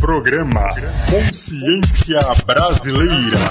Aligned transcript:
Programa 0.00 0.70
Consciência 1.10 2.20
Brasileira. 2.46 3.50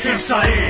Pensa 0.00 0.36
aí, 0.36 0.61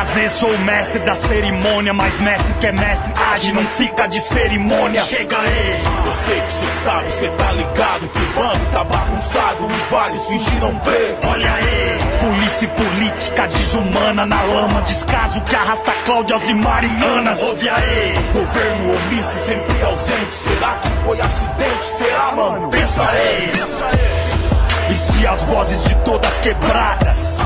prazer, 0.00 0.30
sou 0.30 0.50
o 0.50 0.58
mestre 0.60 0.98
da 1.00 1.14
cerimônia, 1.14 1.92
mas 1.92 2.18
mestre 2.20 2.54
que 2.54 2.66
é 2.66 2.72
mestre 2.72 3.12
age, 3.32 3.52
não 3.52 3.64
fica 3.66 4.06
de 4.06 4.18
cerimônia. 4.20 5.02
Chega 5.02 5.36
aí, 5.36 5.80
eu 6.06 6.12
sei 6.12 6.40
que 6.40 6.52
cê 6.52 6.66
sabe, 6.84 7.12
cê 7.12 7.28
tá 7.28 7.52
ligado 7.52 8.08
que 8.08 8.18
o 8.18 8.72
tá 8.72 8.84
bagunçado 8.84 9.68
e 9.68 9.92
vários 9.92 10.26
fingem 10.26 10.58
não 10.60 10.78
ver. 10.80 11.18
Olha 11.22 11.52
aí, 11.52 12.18
polícia 12.18 12.64
e 12.64 12.68
política 12.68 13.46
desumana 13.48 14.24
na 14.24 14.42
lama, 14.42 14.80
descaso 14.82 15.40
que 15.42 15.54
arrasta 15.54 15.92
Cláudias 16.06 16.48
e 16.48 16.54
Marianas. 16.54 17.42
Ouve 17.42 17.68
aí, 17.68 18.14
governo 18.32 18.96
omisso 18.96 19.38
sempre 19.38 19.82
ausente, 19.82 20.32
será 20.32 20.78
que 20.80 20.88
foi 21.04 21.20
acidente? 21.20 21.84
Será, 21.84 22.32
mano? 22.32 22.70
Pensa 22.70 23.02
aí, 23.02 23.52
pensa 23.52 23.84
aí. 23.84 24.90
E 24.90 24.94
se 24.94 25.26
as 25.26 25.42
vozes 25.42 25.84
de 25.84 25.94
todas 25.96 26.38
quebradas 26.38 27.38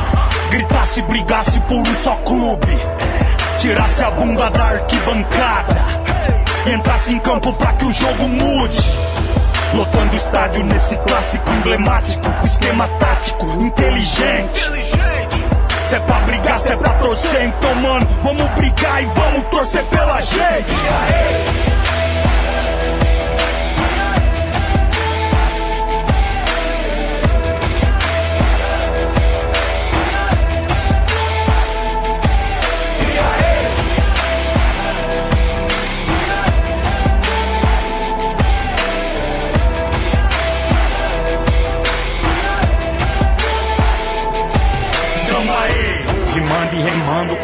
gritasse, 0.55 1.03
brigasse 1.03 1.61
por 1.63 1.79
um 1.79 1.95
só 1.97 2.15
clube, 2.25 2.79
tirasse 3.59 4.05
a 4.05 4.11
bunda 4.13 4.49
da 4.51 4.63
arquibancada 4.63 5.85
e 6.65 6.73
entrasse 6.73 7.13
em 7.13 7.19
campo 7.19 7.53
pra 7.55 7.73
que 7.73 7.85
o 7.85 7.93
jogo 7.93 8.29
mude? 8.29 8.79
Lotando 9.75 10.13
o 10.13 10.17
estádio 10.17 10.63
nesse 10.63 10.97
clássico 10.99 11.51
emblemático, 11.51 12.31
com 12.31 12.47
esquema 12.47 12.87
tático 12.87 13.47
inteligente. 13.61 14.71
Se 15.81 15.97
é 15.97 15.99
pra 15.99 16.21
brigar, 16.21 16.59
se 16.61 16.73
é 16.73 16.77
pra 16.77 16.91
torcer, 16.91 17.47
então, 17.47 17.75
mano, 17.75 18.07
vamos 18.23 18.49
brigar 18.53 19.03
e 19.03 19.07
vamos 19.07 19.49
torcer 19.51 19.83
pela 19.87 20.21
gente. 20.21 21.74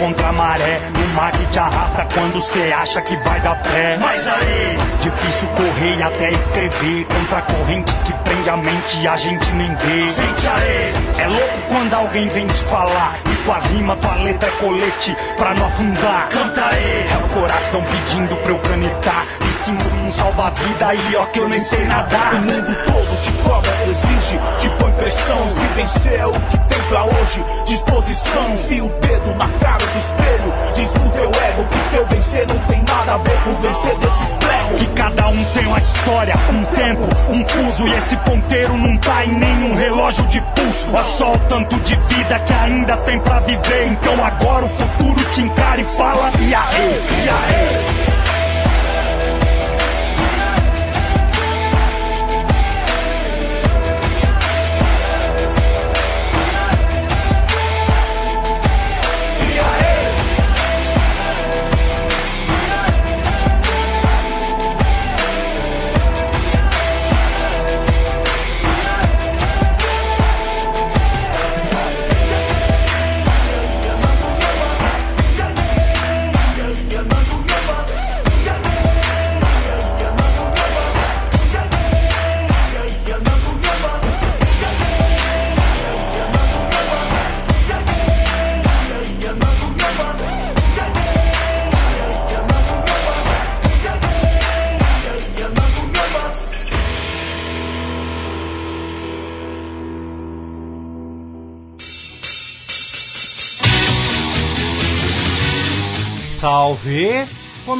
Contra 0.01 0.29
a 0.29 0.33
maré. 0.33 0.81
O 0.95 1.15
mar 1.15 1.31
que 1.33 1.47
te 1.47 1.59
arrasta 1.59 2.06
quando 2.15 2.41
cê 2.41 2.73
acha 2.73 3.01
que 3.03 3.17
vai 3.19 3.41
dar 3.41 3.55
pé. 3.62 3.98
Mas 4.01 4.27
aí, 4.27 4.79
difícil 5.03 5.48
correr 5.48 5.97
e 5.97 6.03
até 6.03 6.31
escrever 6.31 7.05
Contra 7.05 7.39
a 7.39 7.43
corrente 7.43 7.95
que 8.05 8.12
prende 8.25 8.51
a 8.51 8.56
mente 8.56 9.01
e 9.01 9.09
a 9.09 9.17
gente 9.17 9.51
nem 9.53 9.75
vê. 9.75 10.09
Sente 10.09 10.48
aí, 10.48 10.95
é 11.19 11.27
louco 11.28 11.59
quando 11.69 11.95
alguém 11.95 12.28
vem 12.28 12.47
te 12.47 12.62
falar 12.65 13.15
E 13.31 13.45
suas 13.45 13.65
rimas, 13.67 14.01
sua 14.01 14.15
letra 14.17 14.48
é 14.48 14.53
colete 14.53 15.17
pra 15.37 15.55
não 15.55 15.67
afundar. 15.67 16.28
Canta 16.31 16.65
aí, 16.65 17.06
é 17.12 17.17
o 17.25 17.41
coração 17.41 17.83
pedindo 17.83 18.37
pra 18.37 18.51
eu 18.51 18.59
canetar 18.59 19.27
Me 19.45 19.53
sinto 19.53 19.84
um 19.95 20.11
salva-vida 20.11 20.87
aí 20.87 21.17
ó 21.17 21.27
que 21.27 21.39
eu 21.39 21.48
nem 21.48 21.62
sei 21.62 21.84
nadar. 21.84 22.34
O 22.34 22.39
mundo 22.39 22.77
todo 22.87 23.23
te 23.23 23.33
cobra, 23.43 23.77
exige, 23.84 24.41
te 24.59 24.71
põe 24.78 24.93
pressão. 24.93 25.48
Se 25.48 25.67
vencer 25.75 26.21
é 26.21 26.27
o 26.27 26.33
que 26.33 26.59
tem 26.69 26.80
pra 26.91 27.05
hoje, 27.05 27.43
disposição. 27.65 28.55
Enfia 28.55 28.85
o 28.85 28.89
dedo 28.89 29.35
na 29.37 29.49
cara 29.61 29.87
do 29.87 29.99
espelho. 29.99 30.53
Diz 30.75 30.89
pro 30.89 31.09
teu 31.11 31.31
ego 31.31 31.65
que 31.71 31.97
teu 31.97 32.07
vencer 32.07 32.47
não 32.49 32.59
tem 32.67 32.83
nada 32.83 33.15
a 33.15 33.19
ver 33.19 33.41
com 33.45 33.55
vencer 33.55 33.97
desses 33.97 34.29
pregos 34.33 34.81
Que 34.81 34.87
cada 34.89 35.29
um 35.29 35.45
tem 35.55 35.67
uma 35.67 35.79
história, 35.79 36.35
um 36.51 36.65
tempo, 36.65 37.03
um 37.31 37.45
fuso. 37.49 37.87
E 37.87 37.93
esse 37.95 38.17
ponteiro 38.19 38.77
não 38.77 38.97
tá 38.99 39.25
em 39.25 39.33
nenhum 39.33 39.75
relógio 39.75 40.27
de 40.27 40.41
pulso. 40.41 40.97
É 40.97 41.03
só 41.05 41.34
o 41.34 41.39
tanto 41.49 41.77
de 41.81 41.95
vida 41.95 42.39
que 42.41 42.53
ainda 42.53 42.97
tem 42.99 43.19
pra 43.21 43.39
viver. 43.41 43.87
Então 43.87 44.23
agora 44.25 44.65
o 44.65 44.69
futuro 44.69 45.25
te 45.31 45.43
encara 45.43 45.81
e 45.81 45.84
fala 45.84 46.33
E 46.41 46.55
aí, 46.55 47.03
e 47.25 47.29
aí? 47.29 48.30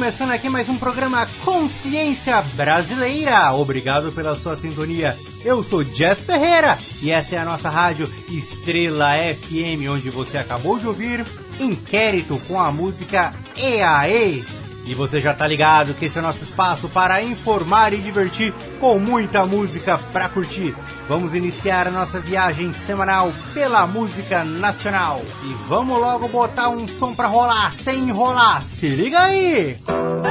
Começando 0.01 0.31
aqui 0.31 0.49
mais 0.49 0.67
um 0.67 0.79
programa 0.79 1.27
Consciência 1.45 2.41
Brasileira. 2.55 3.53
Obrigado 3.53 4.11
pela 4.11 4.35
sua 4.35 4.57
sintonia. 4.57 5.15
Eu 5.45 5.63
sou 5.63 5.83
Jeff 5.83 6.23
Ferreira 6.23 6.75
e 7.03 7.11
essa 7.11 7.35
é 7.35 7.37
a 7.37 7.45
nossa 7.45 7.69
rádio 7.69 8.11
Estrela 8.27 9.11
FM, 9.35 9.87
onde 9.91 10.09
você 10.09 10.39
acabou 10.39 10.79
de 10.79 10.87
ouvir 10.87 11.23
Inquérito 11.59 12.41
com 12.47 12.59
a 12.59 12.71
música 12.71 13.31
EAE. 13.55 14.60
E 14.85 14.95
você 14.95 15.21
já 15.21 15.33
tá 15.33 15.47
ligado 15.47 15.93
que 15.93 16.05
esse 16.05 16.17
é 16.17 16.21
o 16.21 16.23
nosso 16.23 16.43
espaço 16.43 16.89
para 16.89 17.21
informar 17.21 17.93
e 17.93 17.97
divertir 17.97 18.53
com 18.79 18.97
muita 18.97 19.45
música 19.45 19.97
pra 20.11 20.27
curtir. 20.27 20.75
Vamos 21.07 21.33
iniciar 21.33 21.87
a 21.87 21.91
nossa 21.91 22.19
viagem 22.19 22.73
semanal 22.85 23.31
pela 23.53 23.85
música 23.85 24.43
nacional. 24.43 25.21
E 25.43 25.53
vamos 25.67 25.99
logo 25.99 26.27
botar 26.27 26.69
um 26.69 26.87
som 26.87 27.13
pra 27.13 27.27
rolar 27.27 27.73
sem 27.75 28.09
enrolar. 28.09 28.65
Se 28.65 28.87
liga 28.87 29.19
aí! 29.19 29.77
Laia, 29.87 30.30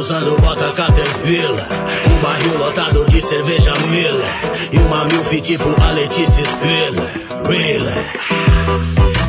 usando 0.00 0.34
bota 0.40 0.72
Caterpillar 0.72 1.68
Um 2.06 2.22
barril 2.22 2.58
lotado 2.58 3.04
de 3.04 3.20
cerveja 3.20 3.74
Miller 3.90 4.24
E 4.72 4.78
uma 4.78 5.04
milf 5.04 5.40
tipo 5.42 5.68
a 5.82 5.90
Letícia 5.90 6.42
Spiller 6.44 7.92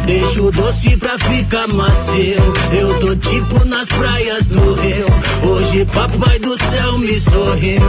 Deixa 0.06 0.42
o 0.42 0.52
doce 0.52 0.98
pra 0.98 1.18
ficar 1.20 1.68
macio. 1.68 2.36
Eu 2.74 3.00
tô 3.00 3.16
tipo 3.16 3.64
nas 3.66 3.88
praias 3.88 4.48
do 4.48 4.74
Rio. 4.74 5.06
Hoje 5.48 5.86
papai 5.86 6.40
do 6.40 6.58
céu 6.58 6.98
me 6.98 7.20
sorriu. 7.20 7.82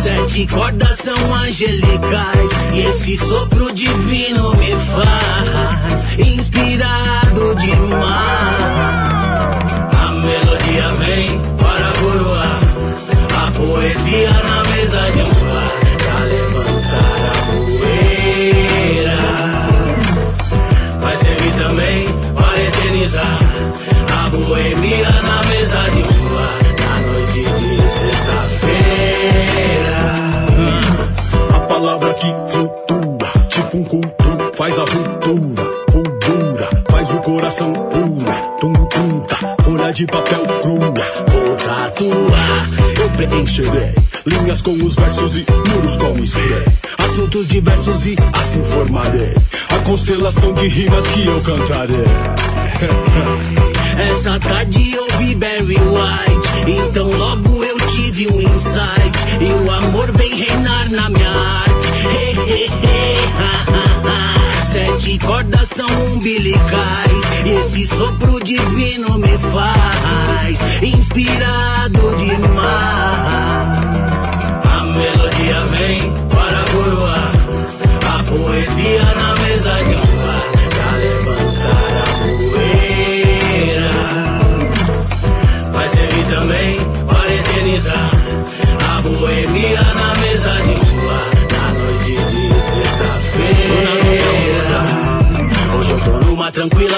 Sete 0.00 0.46
cordas 0.46 0.96
são 0.98 1.34
angelicais. 1.34 2.50
E 2.72 2.80
esse 2.82 3.16
sopro 3.18 3.74
divino 3.74 4.54
me 4.54 4.70
faz 4.94 6.18
Inspirado 6.18 7.54
demais 7.56 9.07
poesia 14.08 14.30
na 14.30 14.62
mesa 14.70 15.00
de 15.12 15.22
um 15.22 15.34
bar 15.48 15.72
Pra 15.98 16.18
levantar 16.24 17.20
a 17.26 17.32
poeira 17.46 19.20
Vai 21.00 21.16
servir 21.16 21.52
também 21.58 22.06
para 22.34 22.60
eternizar 22.62 23.38
A 24.12 24.28
boemia 24.30 25.10
na 25.10 25.42
mesa 25.44 25.90
de 25.90 26.02
um 26.02 26.28
bar 26.28 26.58
Na 26.80 26.94
noite 27.06 27.42
de 27.44 27.76
sexta-feira 27.90 29.18
A 31.54 31.60
palavra 31.60 32.14
que 32.14 32.26
flutua, 32.50 33.28
tipo 33.48 33.76
um 33.76 33.84
culto, 33.84 34.52
faz 34.54 34.78
a 34.78 34.86
fulgura, 34.86 36.68
faz 36.90 37.10
o 37.10 37.18
coração 37.18 37.72
pura, 37.72 38.34
tum 38.60 38.72
tum 38.72 39.20
tá, 39.20 39.56
folha 39.62 39.92
de 39.92 40.06
papel 40.06 40.42
crua. 40.62 40.92
Vou 41.28 41.56
tatuar, 41.56 42.37
eu 43.08 43.26
preencherei 43.26 43.92
linhas 44.26 44.62
com 44.62 44.72
os 44.72 44.94
versos 44.94 45.36
e 45.36 45.46
muros 45.68 45.96
com 45.96 46.24
spray. 46.24 46.64
Assuntos 46.98 47.46
diversos 47.46 48.06
e 48.06 48.16
assim 48.32 48.62
formarei 48.64 49.34
a 49.70 49.78
constelação 49.84 50.52
de 50.54 50.68
rimas 50.68 51.06
que 51.08 51.26
eu 51.26 51.40
cantarei. 51.40 52.04
Essa 54.10 54.38
tarde 54.38 54.92
eu 54.92 55.06
vi 55.18 55.34
Barry 55.34 55.76
White, 55.76 56.70
então 56.70 57.10
logo 57.10 57.64
eu 57.64 57.76
tive 57.88 58.28
um 58.28 58.40
insight. 58.40 59.18
E 59.40 59.52
o 59.52 59.70
amor 59.70 60.12
vem 60.12 60.34
reinar 60.36 60.90
na 60.90 61.10
minha 61.10 61.30
arte. 61.30 61.68
Sete 64.78 65.18
cordas 65.18 65.68
são 65.70 65.88
umbilicais, 66.12 66.62
e 67.44 67.48
esse 67.50 67.84
sopro 67.84 68.38
divino 68.44 69.18
me 69.18 69.36
faz 69.50 70.60
inspirado 70.80 72.16
demais. 72.16 73.28
A 74.70 74.84
melodia 74.84 75.60
vem 75.72 76.12
para 76.28 76.62
coroar 76.70 77.32
a 78.06 78.22
poesia 78.22 79.02
na 79.02 79.34
mesa 79.42 79.82
de 79.82 79.94
um 79.96 80.07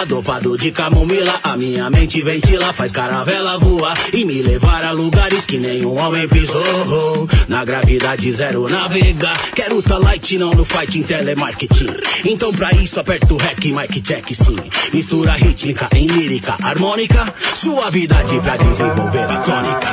dopado 0.04 0.56
de 0.56 0.70
camomila. 0.70 1.34
A 1.42 1.56
minha 1.56 1.88
mente 1.90 2.22
ventila, 2.22 2.72
faz 2.72 2.92
caravela 2.92 3.58
voar 3.58 3.96
e 4.12 4.24
me 4.24 4.42
levar 4.42 4.84
a 4.84 4.92
lugares 4.92 5.44
que 5.44 5.58
nenhum 5.58 5.98
homem 5.98 6.28
pisou. 6.28 7.28
Na 7.48 7.64
gravidade 7.64 8.30
zero 8.32 8.68
navegar. 8.68 9.36
Quero 9.54 9.82
tá 9.82 9.98
light, 9.98 10.38
não 10.38 10.52
no 10.52 10.64
fight 10.64 10.98
em 10.98 11.02
telemarketing. 11.02 11.88
Então 12.24 12.52
pra 12.52 12.72
isso 12.72 12.98
aperto 13.00 13.36
rec, 13.36 13.64
mic 13.64 14.00
check 14.00 14.34
sim. 14.34 14.56
Mistura 14.92 15.32
rítmica 15.32 15.88
em 15.94 16.06
lírica 16.06 16.56
harmônica. 16.62 17.32
Suavidade 17.54 18.38
pra 18.40 18.56
desenvolver 18.56 19.30
a 19.30 19.36
crônica. 19.38 19.88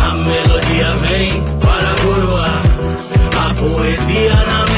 A 0.00 0.14
melodia 0.14 0.92
vem 0.92 1.42
para 1.60 1.94
coroar 2.02 2.62
a 3.36 3.54
poesia 3.54 4.34
na 4.34 4.64
mesa 4.66 4.73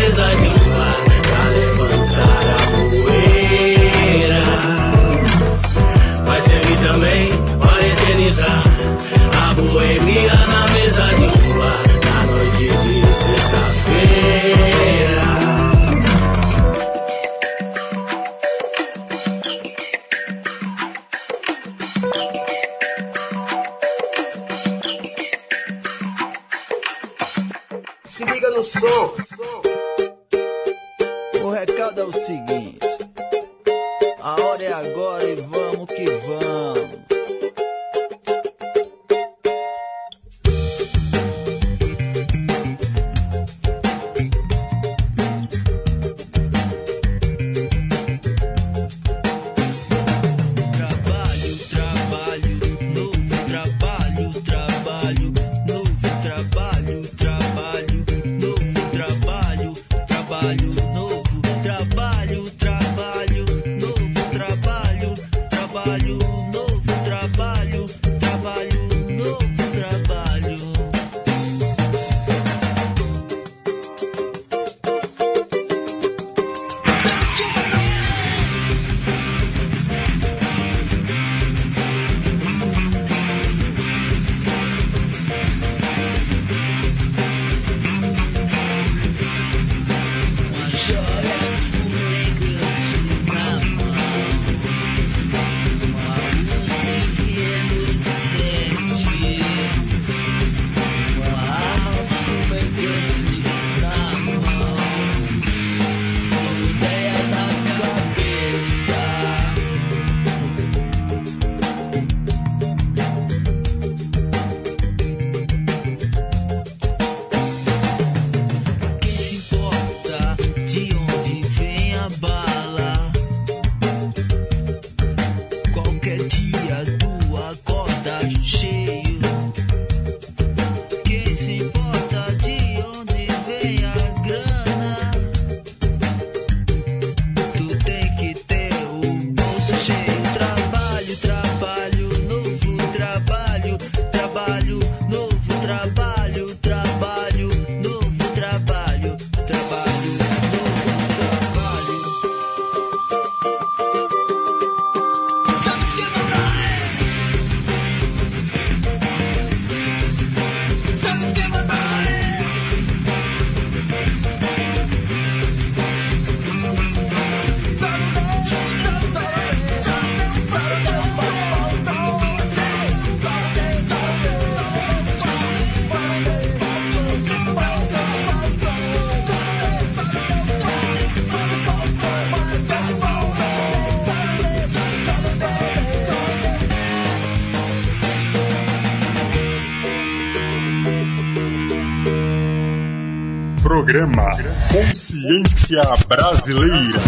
Programa 193.76 194.30
Consciência 194.72 195.82
Brasileira. 196.08 196.98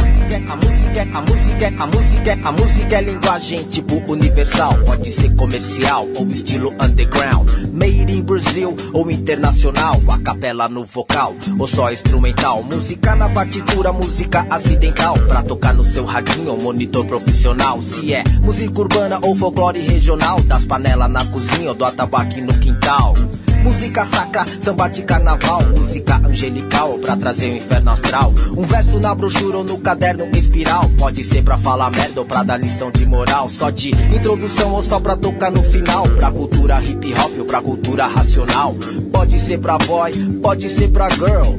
A 0.51 0.57
música 0.57 0.99
é, 0.99 1.03
a 1.03 1.21
música, 1.23 1.65
é, 1.65 1.69
a 1.79 1.87
música, 1.87 2.31
é, 2.31 2.39
a 2.45 2.53
música 2.53 2.97
é 2.97 3.01
linguagem 3.01 3.65
tipo 3.69 3.95
universal. 4.07 4.75
Pode 4.85 5.11
ser 5.11 5.35
comercial 5.35 6.07
ou 6.15 6.29
estilo 6.31 6.75
underground. 6.79 7.49
Made 7.73 8.13
in 8.13 8.23
Brazil 8.23 8.77
ou 8.93 9.11
internacional. 9.11 9.99
A 10.11 10.19
capela 10.19 10.69
no 10.69 10.85
vocal 10.85 11.35
ou 11.59 11.67
só 11.67 11.91
instrumental. 11.91 12.63
Música 12.63 13.15
na 13.15 13.31
partitura, 13.31 13.91
música 13.91 14.47
acidental. 14.51 15.15
Pra 15.21 15.43
tocar 15.43 15.73
no 15.73 15.87
seu 15.87 16.05
radinho 16.05 16.51
ou 16.51 16.61
monitor 16.61 17.07
profissional. 17.07 17.81
Se 17.81 18.13
é 18.13 18.23
música 18.43 18.79
urbana 18.79 19.19
ou 19.23 19.35
folclore 19.35 19.81
regional. 19.81 20.43
Das 20.43 20.67
panelas 20.67 21.11
na 21.11 21.25
cozinha 21.25 21.71
ou 21.71 21.75
do 21.75 21.87
atabaque 21.87 22.43
no 22.43 22.53
quintal. 22.53 23.15
Música 23.63 24.07
sacra, 24.07 24.45
samba 24.61 24.89
de 24.89 25.03
carnaval, 25.03 25.63
música 25.77 26.17
angelical 26.17 26.99
pra 26.99 27.17
trazer 27.17 27.51
o 27.51 27.57
inferno 27.57 27.91
astral. 27.91 28.33
Um 28.57 28.63
verso 28.63 28.99
na 28.99 29.15
brochura 29.15 29.59
ou 29.59 29.65
no 29.65 29.79
caderno 29.79 30.25
espiral. 30.37 30.89
Pode 30.99 31.23
ser 31.25 31.43
pra 31.43 31.59
falar 31.59 31.91
merda 31.91 32.21
ou 32.21 32.27
pra 32.27 32.43
dar 32.43 32.59
lição 32.59 32.91
de 32.91 33.05
moral. 33.07 33.49
Só 33.49 33.71
de 33.71 33.91
introdução 34.15 34.73
ou 34.73 34.83
só 34.83 35.01
pra 35.01 35.17
tocar 35.17 35.51
no 35.51 35.63
final. 35.63 36.09
Pra 36.09 36.31
cultura 36.31 36.83
hip 36.83 37.15
hop 37.15 37.39
ou 37.39 37.45
pra 37.45 37.61
cultura 37.61 38.07
racional. 38.07 38.75
Pode 39.13 39.39
ser 39.41 39.59
pra 39.59 39.79
boy, 39.79 40.13
pode 40.43 40.69
ser 40.69 40.89
pra 40.89 41.09
girl. 41.11 41.55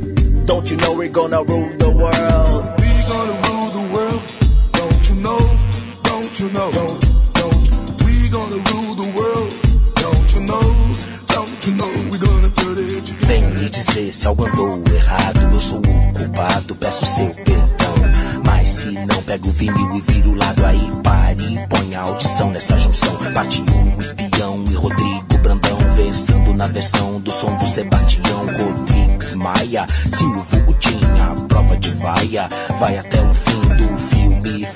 Don't 0.46 0.72
you 0.72 0.80
know 0.80 0.96
we're 0.96 1.10
gonna 1.10 1.38
rule 1.38 1.70
the 1.78 1.86
world? 1.86 2.74
We 2.80 3.04
gonna 3.08 3.34
rule 3.48 3.72
the 3.72 3.94
world. 3.94 4.22
Don't 4.74 5.10
you 5.10 5.16
know? 5.22 5.38
Don't 6.04 6.40
you 6.40 6.50
know? 6.50 6.72
Don't, 6.72 7.00
don't. 7.00 7.09
Dizer 13.90 14.14
se 14.14 14.28
algo 14.28 14.46
andou 14.46 14.84
errado, 14.94 15.40
eu 15.52 15.60
sou 15.60 15.80
o 15.80 16.14
culpado, 16.14 16.76
peço 16.76 17.06
seu 17.08 17.28
perdão. 17.30 17.96
Mas 18.46 18.70
se 18.70 18.92
não 18.92 19.24
pego 19.24 19.50
o 19.50 19.52
vinil 19.52 19.96
e 19.96 20.02
viro 20.12 20.30
o 20.30 20.36
lado 20.36 20.64
aí, 20.64 20.92
pare 21.04 21.68
põe 21.68 21.96
a 21.96 22.02
audição 22.02 22.52
nessa 22.52 22.78
junção. 22.78 23.18
Parte 23.34 23.64
um, 23.64 24.00
espião 24.00 24.64
e 24.70 24.74
Rodrigo 24.76 25.38
Brandão, 25.42 25.78
versando 25.96 26.54
na 26.54 26.68
versão 26.68 27.20
do 27.20 27.32
som 27.32 27.58
do 27.58 27.66
Sebastião 27.66 28.46
Rodrigues 28.46 29.34
Maia. 29.34 29.88
Silvio 30.16 30.74
tinha 30.80 31.36
prova 31.48 31.76
de 31.78 31.90
vaia, 31.96 32.48
vai 32.80 32.96
até 32.96 33.20
o 33.20 33.34
fim 33.34 33.59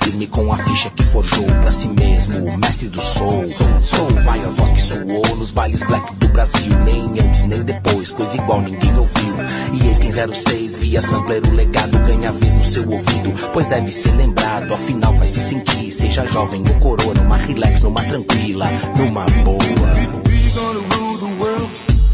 firme 0.01 0.27
com 0.27 0.51
a 0.51 0.57
ficha 0.57 0.89
que 0.89 1.03
forjou 1.03 1.45
pra 1.45 1.71
si 1.71 1.88
mesmo, 1.88 2.57
mestre 2.57 2.88
do 2.89 3.01
soul. 3.01 3.50
Sou, 3.51 3.67
sou 3.81 4.07
vai 4.23 4.39
a 4.39 4.50
voz 4.50 4.71
que 4.71 4.81
soou 4.81 5.35
nos 5.38 5.51
bailes 5.51 5.83
black 5.83 6.13
do 6.15 6.27
Brasil, 6.29 6.77
nem 6.85 7.19
antes 7.19 7.43
nem 7.45 7.62
depois, 7.63 8.12
coisa 8.12 8.35
igual 8.35 8.62
ninguém 8.62 8.97
ouviu. 8.97 9.35
E 9.73 9.88
eis 9.88 10.00
quem 10.00 10.12
06 10.12 10.75
via 10.75 11.01
sampler 11.01 11.43
o 11.45 11.53
legado 11.53 11.97
ganha 12.00 12.31
vez 12.31 12.53
no 12.55 12.63
seu 12.63 12.89
ouvido, 12.89 13.33
pois 13.53 13.67
deve 13.67 13.91
ser 13.91 14.15
lembrado, 14.15 14.73
afinal 14.73 15.13
faz 15.17 15.31
se 15.31 15.39
sentir, 15.39 15.91
seja 15.91 16.25
jovem 16.27 16.63
ou 16.67 16.75
coroa, 16.79 17.13
numa 17.13 17.38
relax, 17.38 17.81
numa 17.81 18.01
tranquila, 18.03 18.67
numa 18.97 19.25
boa. 19.43 19.63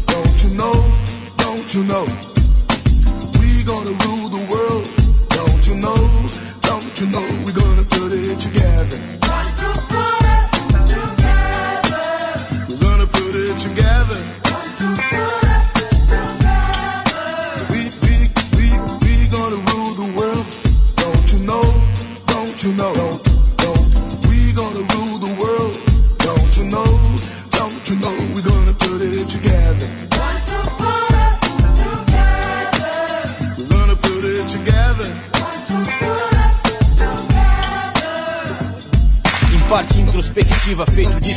Don't 0.06 0.44
you 0.44 0.54
know? 0.54 0.84
Don't 1.36 1.76
you 1.76 1.84
know? 1.84 2.29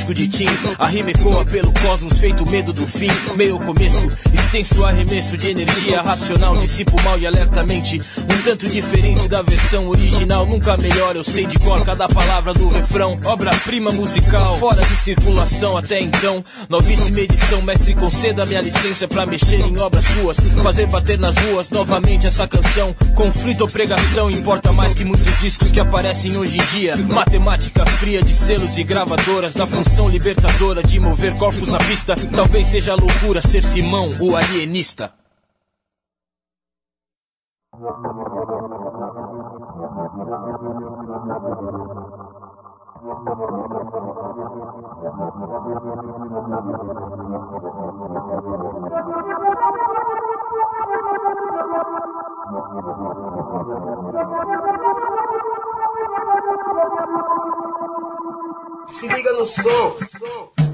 Disco 0.03 0.13
de 0.13 0.27
tim. 0.27 0.45
A 0.77 0.87
rima 0.87 1.11
ecoa 1.11 1.45
pelo 1.45 1.71
cosmos, 1.73 2.19
feito 2.19 2.47
medo 2.49 2.73
do 2.73 2.85
fim. 2.85 3.07
Meio 3.35 3.57
começo, 3.59 4.07
extenso 4.53 4.85
arremesso 4.85 5.35
de 5.35 5.49
energia 5.49 6.01
racional. 6.03 6.55
Dissipo 6.57 7.01
mal 7.01 7.17
e 7.17 7.25
alertamente. 7.25 7.99
Um 7.99 8.41
tanto 8.43 8.67
diferente 8.67 9.27
da 9.27 9.41
versão 9.41 9.87
original. 9.87 10.45
Nunca 10.45 10.77
melhor, 10.77 11.15
eu 11.15 11.23
sei 11.23 11.47
de 11.47 11.57
cor 11.57 11.83
cada 11.83 12.07
palavra 12.07 12.53
do 12.53 12.69
refrão. 12.69 13.19
Obra-prima 13.25 13.91
musical, 13.91 14.59
fora 14.59 14.81
de 14.83 14.95
circulação 14.97 15.75
até 15.75 15.99
então. 15.99 16.45
Novíssima 16.69 17.21
edição, 17.21 17.63
mestre, 17.63 17.95
conceda 17.95 18.45
minha 18.45 18.61
licença 18.61 19.07
pra 19.07 19.25
mexer 19.25 19.59
em 19.59 19.79
obras 19.79 20.05
suas. 20.05 20.37
Fazer 20.61 20.85
bater 20.85 21.17
nas 21.17 21.35
ruas 21.35 21.71
novamente 21.71 22.27
essa 22.27 22.47
canção. 22.47 22.95
Conflito 23.15 23.61
ou 23.61 23.67
pregação, 23.67 24.29
importa 24.29 24.71
mais 24.71 24.93
que 24.93 25.03
muitos 25.03 25.39
discos 25.39 25.71
que 25.71 25.79
aparecem 25.79 26.37
hoje 26.37 26.57
em 26.57 26.77
dia. 26.77 26.95
Matemática 26.97 27.83
fria 27.97 28.21
de 28.21 28.35
selos 28.35 28.77
e 28.77 28.83
gravadoras. 28.83 29.55
Na 29.55 29.65
função 29.65 30.09
libertadora 30.09 30.83
de 30.83 30.99
mover 30.99 31.33
corpos 31.37 31.69
na 31.69 31.79
pista. 31.79 32.15
Talvez 32.35 32.67
seja 32.67 32.93
loucura 32.93 33.41
ser 33.41 33.63
Simão, 33.63 34.11
o 34.19 34.42
alienista. 34.43 35.15
Se 58.87 59.07
liga 59.07 59.31
no 59.37 59.45
som. 59.45 60.72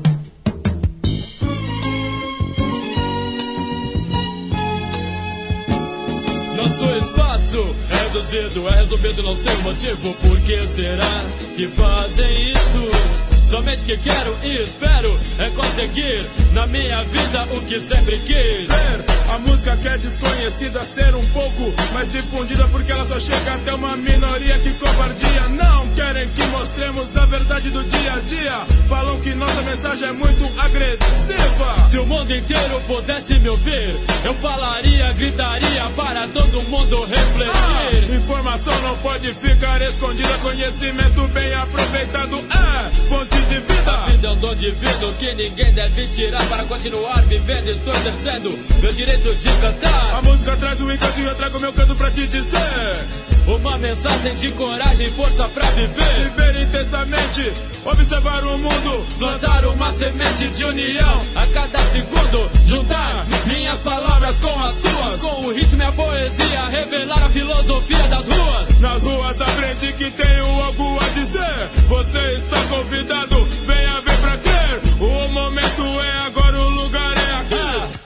Nosso 6.60 6.84
espaço 6.98 7.76
é 7.90 8.04
reduzido, 8.04 8.68
é 8.68 8.76
resumido, 8.82 9.24
não 9.24 9.38
sei 9.38 9.54
o 9.56 9.62
motivo. 9.62 10.14
Por 10.16 10.42
que 10.42 10.62
será 10.62 11.24
que 11.56 11.68
fazem 11.68 12.52
isso? 12.52 13.19
Somente 13.50 13.84
que 13.84 13.98
quero 13.98 14.38
e 14.44 14.62
espero 14.62 15.20
é 15.40 15.50
conseguir 15.50 16.24
na 16.54 16.68
minha 16.68 17.04
vida 17.04 17.48
o 17.52 17.62
que 17.62 17.80
sempre 17.80 18.20
quis. 18.20 18.68
Ver 18.68 19.06
a 19.34 19.40
música 19.40 19.76
que 19.78 19.88
é 19.88 19.98
desconhecida 19.98 20.84
ser 20.84 21.16
um 21.16 21.26
pouco 21.30 21.74
mais 21.92 22.12
difundida 22.12 22.68
porque 22.68 22.92
ela 22.92 23.08
só 23.08 23.20
chega 23.20 23.56
até 23.56 23.74
uma 23.74 23.98
minoria 23.98 24.60
que 24.60 24.72
covardia. 24.74 25.50
Não 25.50 25.88
querem 25.96 26.30
que 26.30 26.44
mostremos 26.46 27.18
a 27.18 27.26
verdade 27.26 27.72
do 27.72 27.84
dia 27.86 28.14
a 28.14 28.20
dia. 28.20 28.66
Falam 28.88 29.20
que 29.22 29.34
nossa 29.34 29.62
mensagem 29.64 30.08
é 30.08 30.12
muito 30.12 30.44
agressiva. 30.60 31.90
Se 31.90 31.98
o 31.98 32.06
mundo 32.06 32.36
inteiro 32.36 32.82
pudesse 32.86 33.40
me 33.40 33.50
ouvir, 33.50 34.00
eu 34.26 34.34
falaria, 34.36 35.12
gritaria 35.14 35.84
para 35.96 36.28
todo 36.28 36.62
mundo 36.70 37.04
refletir. 37.06 38.12
Ah, 38.12 38.16
informação 38.16 38.80
não 38.82 38.96
pode 38.98 39.34
ficar 39.34 39.82
escondida. 39.82 40.38
Conhecimento 40.44 41.28
bem 41.30 41.52
aproveitado 41.56 42.36
é 42.38 43.10
fonte 43.10 43.39
de 43.44 43.60
vida. 43.60 43.92
A 43.92 44.06
vida 44.08 44.28
é 44.28 44.32
um 44.32 44.38
dom 44.38 44.56
divino 44.56 45.14
que 45.18 45.34
ninguém 45.34 45.74
deve 45.74 46.08
tirar 46.08 46.44
para 46.48 46.64
continuar 46.66 47.22
vivendo. 47.24 47.70
Estou 47.70 47.94
exercendo 47.94 48.60
meu 48.82 48.94
direito 48.94 49.36
de 49.36 49.50
cantar. 49.62 50.18
A 50.18 50.22
música 50.22 50.58
traz 50.58 50.82
o 50.82 50.92
encanto 50.92 51.20
e 51.20 51.26
eu 51.26 51.36
trago 51.36 51.60
meu 51.60 51.74
canto 51.74 51.96
pra 51.96 52.12
te 52.12 52.28
dizer. 52.28 53.30
Uma 53.48 53.78
mensagem 53.80 54.36
de 54.36 54.52
coragem 54.52 55.08
e 55.08 55.12
força 55.12 55.48
pra 55.50 55.66
viver. 55.72 56.30
Viver 56.36 56.62
intensamente, 56.62 57.52
observar 57.84 58.44
o 58.44 58.58
mundo, 58.60 59.06
plantar 59.18 59.66
uma 59.66 59.92
semente 59.94 60.48
de 60.50 60.64
união 60.66 61.22
a 61.36 61.46
cada 61.48 61.80
segundo. 61.80 62.50
Juntar 62.66 63.26
minhas 63.48 63.80
palavras 63.80 64.38
com 64.40 64.60
as 64.64 64.76
suas, 64.76 65.22
com 65.22 65.48
o 65.48 65.54
ritmo 65.54 65.82
e 65.82 65.86
a 65.86 65.92
poesia, 65.92 66.68
revelar 66.70 67.24
a 67.26 67.30
filosofia 67.30 68.04
das 68.10 68.28
ruas. 68.28 68.80
Nas 68.80 69.02
ruas 69.02 69.42
aprendi 69.42 69.94
que 69.94 70.12
tenho 70.12 70.46
algo 70.64 71.00
a 71.02 71.10
dizer. 71.10 71.70
Você 71.88 72.36
está 72.38 72.62
convidado, 72.70 73.29
venha 73.36 74.02
ver 74.02 74.18
pra 74.18 74.38
crer. 74.38 75.02
O 75.02 75.28
momento 75.30 75.84
é 76.02 76.12
agora, 76.26 76.60
o 76.60 76.70
lugar 76.70 77.16
é 77.18 77.34
aqui. 77.42 78.00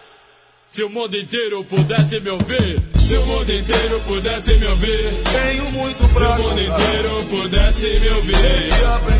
Se 0.70 0.84
o 0.84 0.90
mundo 0.90 1.16
inteiro 1.16 1.64
pudesse 1.66 2.20
me 2.20 2.30
ouvir, 2.32 2.82
se 2.98 3.08
Se 3.08 3.18
o 3.18 3.26
mundo 3.28 3.52
inteiro 3.52 4.02
pudesse 4.08 4.54
me 4.56 4.66
ouvir, 4.66 5.14
tenho 5.32 5.72
muito 5.72 6.08
pra 6.14 6.36
Se 6.36 6.42
o 6.42 6.50
mundo 6.50 6.62
inteiro 6.62 7.26
pudesse 7.30 8.00
me 8.00 8.10
ouvir, 8.10 8.36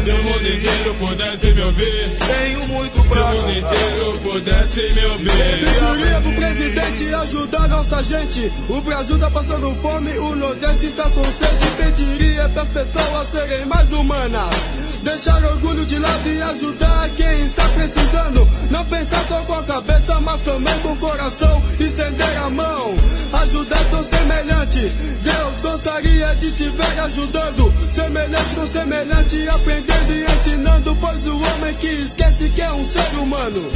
Se 0.04 0.12
o 0.12 0.24
mundo 0.24 0.48
inteiro 0.48 0.96
pudesse 1.00 1.54
me 1.54 1.62
ouvir, 1.62 2.18
tenho 2.18 2.68
muito 2.68 3.04
pra 3.04 3.32
Se 3.32 3.38
o 3.38 3.42
mundo 3.42 3.52
inteiro 3.52 4.20
pudesse 4.24 4.82
me 4.94 5.06
ouvir. 5.06 5.30
Pediria 5.30 6.22
pro 6.22 6.32
presidente 6.34 7.14
ajudar 7.14 7.68
nossa 7.68 8.04
gente. 8.04 8.52
O 8.68 8.82
Brasil 8.82 9.20
tá 9.20 9.30
passando 9.30 9.76
fome, 9.76 10.18
o 10.18 10.36
Nordeste 10.36 10.88
está 10.88 11.10
com 11.10 11.24
sede. 11.24 11.68
Pediria 11.78 12.50
pras 12.50 12.68
pessoas 12.70 13.28
serem 13.28 13.66
mais 13.66 13.92
humanas. 13.92 14.83
Deixar 15.04 15.44
orgulho 15.44 15.86
de 15.86 16.00
lado 16.00 16.30
e 16.30 16.42
ajudar 16.42 17.10
quem 17.10 17.46
está 17.46 17.64
precisando. 17.70 18.48
Não 18.72 18.86
pensar 18.86 19.24
só 19.28 19.40
com 19.42 19.54
a 19.54 19.64
cabeça, 19.64 20.20
mas 20.22 20.42
também 20.42 20.78
com 20.80 20.94
o 20.94 20.98
coração. 20.98 21.62
Estender 21.80 22.38
a 22.42 22.50
mão, 22.50 22.96
ajudar 23.42 23.84
seu 23.86 24.04
semelhante. 24.04 24.90
Deus 25.22 25.60
gostaria 25.62 26.34
de 26.36 26.52
te 26.54 26.70
ver 26.70 27.00
ajudando. 27.02 27.74
Semelhante 27.92 28.56
com 28.56 28.68
semelhante, 28.68 29.48
aprendendo 29.50 30.14
e 30.14 30.24
ensinando. 30.24 30.98
Pois 31.00 31.28
o 31.28 31.36
homem 31.36 31.74
que 31.76 31.88
esquece 31.88 32.50
que 32.50 32.62
é 32.62 32.72
um 32.72 32.88
ser 32.88 33.18
humano 33.18 33.72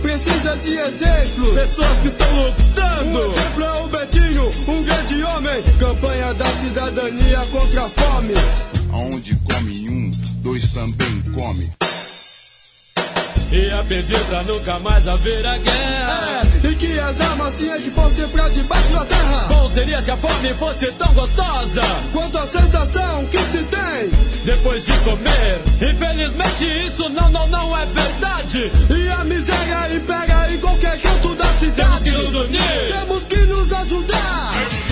precisa 0.00 0.56
de 0.56 0.78
exemplo. 0.78 1.54
Pessoas 1.54 1.98
que 1.98 2.08
estão 2.08 2.28
lutando. 2.36 3.18
Um 3.18 3.32
exemplo 3.32 3.64
é 3.64 3.72
o 3.82 3.88
Betinho, 3.88 4.52
um 4.68 4.82
grande 4.82 5.22
homem. 5.24 5.62
Campanha 5.78 6.34
da 6.34 6.46
cidadania 6.46 7.38
contra 7.52 7.84
a 7.84 7.90
fome. 7.90 8.34
Onde 8.92 9.36
come 9.44 9.89
dois 10.60 10.68
também 10.70 11.22
come. 11.34 11.70
E 13.50 13.70
a 13.72 13.82
pedir 13.82 14.18
pra 14.26 14.42
nunca 14.44 14.78
mais 14.78 15.08
haver 15.08 15.44
a 15.44 15.58
guerra. 15.58 16.42
É, 16.62 16.68
e 16.68 16.74
que 16.76 16.98
as 17.00 17.20
é 17.20 17.78
que 17.78 17.90
fossem 17.90 18.28
pra 18.28 18.48
debaixo 18.48 18.92
da 18.92 19.04
terra. 19.04 19.48
Bom 19.48 19.68
seria 19.68 20.00
se 20.00 20.10
a 20.10 20.16
fome 20.16 20.54
fosse 20.54 20.86
tão 20.92 21.12
gostosa. 21.14 21.82
Quanto 22.12 22.38
a 22.38 22.46
sensação 22.46 23.26
que 23.26 23.38
se 23.38 23.58
tem 23.64 24.10
depois 24.44 24.84
de 24.84 24.92
comer. 24.98 25.90
Infelizmente 25.90 26.86
isso 26.86 27.08
não, 27.08 27.28
não, 27.30 27.46
não 27.48 27.76
é 27.76 27.86
verdade. 27.86 28.70
E 28.88 29.08
a 29.08 29.24
miséria 29.24 29.96
impera 29.96 30.52
em 30.52 30.58
qualquer 30.58 31.00
canto 31.00 31.34
da 31.34 31.46
cidade. 31.46 32.04
Temos 32.04 32.28
que 32.28 32.32
nos 32.32 32.34
unir. 32.34 32.98
Temos 33.00 33.22
que 33.24 33.36
nos 33.36 33.72
ajudar. 33.72 34.89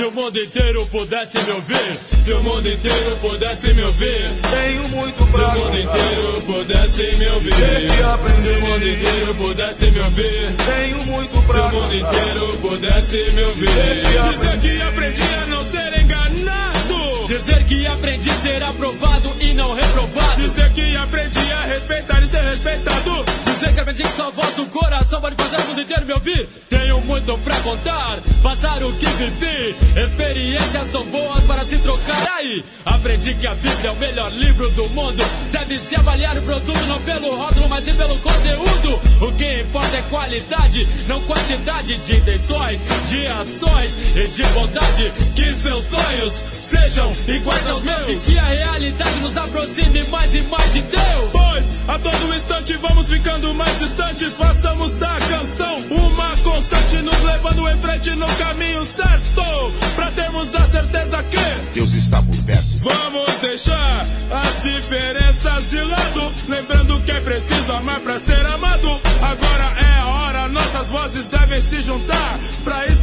Se 0.00 0.06
o 0.06 0.10
mundo 0.12 0.38
inteiro 0.38 0.86
pudesse 0.86 1.38
me 1.42 1.50
ouvir, 1.52 1.98
se 2.24 2.32
o 2.32 2.42
mundo 2.42 2.66
inteiro 2.66 3.16
pudesse 3.20 3.74
me 3.74 3.82
ouvir, 3.82 4.30
tenho 4.50 4.88
muito 4.88 5.26
pra 5.26 5.52
Se 5.52 5.58
o 5.58 5.64
mundo 5.64 5.78
inteiro 5.78 6.42
pudesse 6.46 7.16
me 7.16 7.28
ouvir, 7.28 7.52
se 7.52 8.50
o 8.50 8.60
mundo 8.62 8.88
inteiro 8.88 9.34
pudesse 9.34 9.90
me 9.90 10.00
ouvir, 10.00 10.56
tenho 10.56 11.04
muito 11.04 11.42
pra 11.42 11.70
Se 11.70 11.76
o 11.76 11.80
mundo 11.82 11.94
inteiro 11.94 12.58
pudesse 12.62 13.30
me 13.34 13.42
ouvir, 13.44 13.68
dizer 14.32 14.58
que 14.60 14.80
aprendi 14.80 15.34
a 15.34 15.46
não 15.48 15.64
ser 15.64 16.00
enganado, 16.00 16.79
dizer 17.30 17.62
que 17.64 17.86
aprendi 17.86 18.28
ser 18.42 18.60
aprovado 18.60 19.32
e 19.38 19.54
não 19.54 19.72
reprovado, 19.72 20.40
dizer 20.40 20.72
que 20.72 20.96
aprendi 20.96 21.52
a 21.52 21.60
respeitar 21.66 22.20
e 22.24 22.26
ser 22.26 22.42
respeitado. 22.42 23.24
Dizer 23.44 23.72
que 23.72 23.80
aprendi 23.80 24.02
que 24.02 24.08
só 24.08 24.32
voz 24.32 24.52
do 24.56 24.66
coração 24.66 25.20
pode 25.20 25.36
fazer 25.36 25.62
o 25.62 25.66
mundo 25.68 25.80
inteiro 25.80 26.06
me 26.06 26.12
ouvir. 26.12 26.48
Tenho 26.68 27.00
muito 27.02 27.38
pra 27.38 27.54
contar, 27.60 28.18
passar 28.42 28.82
o 28.82 28.92
que 28.94 29.06
vivi. 29.06 29.76
Experiências 29.96 30.90
são 30.90 31.04
boas 31.06 31.44
para 31.44 31.64
se 31.64 31.78
trocar 31.78 32.32
aí. 32.36 32.64
Aprendi 32.84 33.32
que 33.34 33.46
a 33.46 33.54
Bíblia 33.54 33.90
é 33.90 33.92
o 33.92 33.96
melhor 33.96 34.32
livro 34.32 34.68
do 34.70 34.88
mundo. 34.88 35.22
Deve-se 35.52 35.94
avaliar 35.94 36.36
o 36.36 36.42
produto 36.42 36.86
não 36.88 37.00
pelo 37.02 37.36
rótulo, 37.36 37.68
mas 37.68 37.84
sim 37.84 37.94
pelo 37.94 38.18
conteúdo. 38.18 39.00
O 39.20 39.32
que 39.36 39.60
importa 39.60 39.96
é 39.96 40.02
qualidade, 40.10 40.88
não 41.06 41.20
quantidade 41.22 41.96
de 41.98 42.16
intenções, 42.16 42.80
de 43.08 43.26
ações 43.28 43.94
e 44.16 44.26
de 44.26 44.42
bondade. 44.48 45.12
Que 45.36 45.54
seus 45.54 45.84
sonhos 45.84 46.32
sejam 46.60 47.12
iguais 47.28 47.66
aos 47.68 47.82
meus. 47.82 48.08
E 48.08 48.16
que 48.16 48.38
a 48.38 48.44
realidade 48.44 49.20
nos 49.20 49.36
aproxime 49.36 50.04
mais 50.08 50.34
e 50.34 50.42
mais 50.42 50.72
de 50.72 50.82
Deus. 50.82 51.30
Pois 51.32 51.64
a 51.88 51.98
todo 51.98 52.34
instante 52.34 52.76
vamos 52.76 53.08
ficando 53.08 53.54
mais 53.54 53.78
distantes. 53.78 54.36
Façamos 54.36 54.92
da 54.92 55.18
canção 55.20 55.76
uma 55.90 56.36
constante, 56.38 56.96
nos 57.02 57.22
levando 57.22 57.68
em 57.68 57.78
frente 57.78 58.10
no 58.10 58.26
caminho 58.36 58.84
certo. 58.84 59.42
Pra 59.96 60.10
termos 60.12 60.54
a 60.54 60.66
certeza 60.66 61.22
que 61.24 61.74
Deus 61.74 61.92
está 61.94 62.22
por 62.22 62.42
perto. 62.44 62.66
Vamos 62.82 63.34
deixar 63.40 64.06
as 64.30 64.62
diferenças 64.62 65.70
de 65.70 65.80
lado. 65.80 66.32
Lembrando 66.48 67.00
que 67.00 67.10
é 67.10 67.20
preciso 67.20 67.72
amar 67.72 68.00
pra 68.00 68.18
ser 68.18 68.46
amado. 68.46 69.00
Agora 69.22 69.72
é 69.80 69.98
a 69.98 70.06
hora, 70.06 70.48
nossas 70.48 70.86
vozes 70.88 71.26
devem 71.26 71.60
se 71.60 71.82
juntar. 71.82 72.38
Pra 72.64 72.86
espantar 72.86 72.99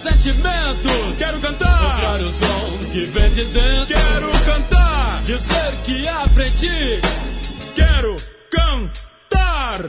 sentimentos. 0.00 1.18
Quero 1.18 1.38
cantar, 1.40 1.82
mostrar 1.82 2.20
o 2.22 2.30
som 2.30 2.78
que 2.90 3.00
vem 3.06 3.30
de 3.30 3.44
dentro. 3.46 3.86
Quero 3.86 4.30
cantar, 4.46 5.22
dizer 5.24 5.72
que 5.84 6.08
aprendi. 6.08 7.00
Quero 7.74 8.16
cantar. 8.50 9.84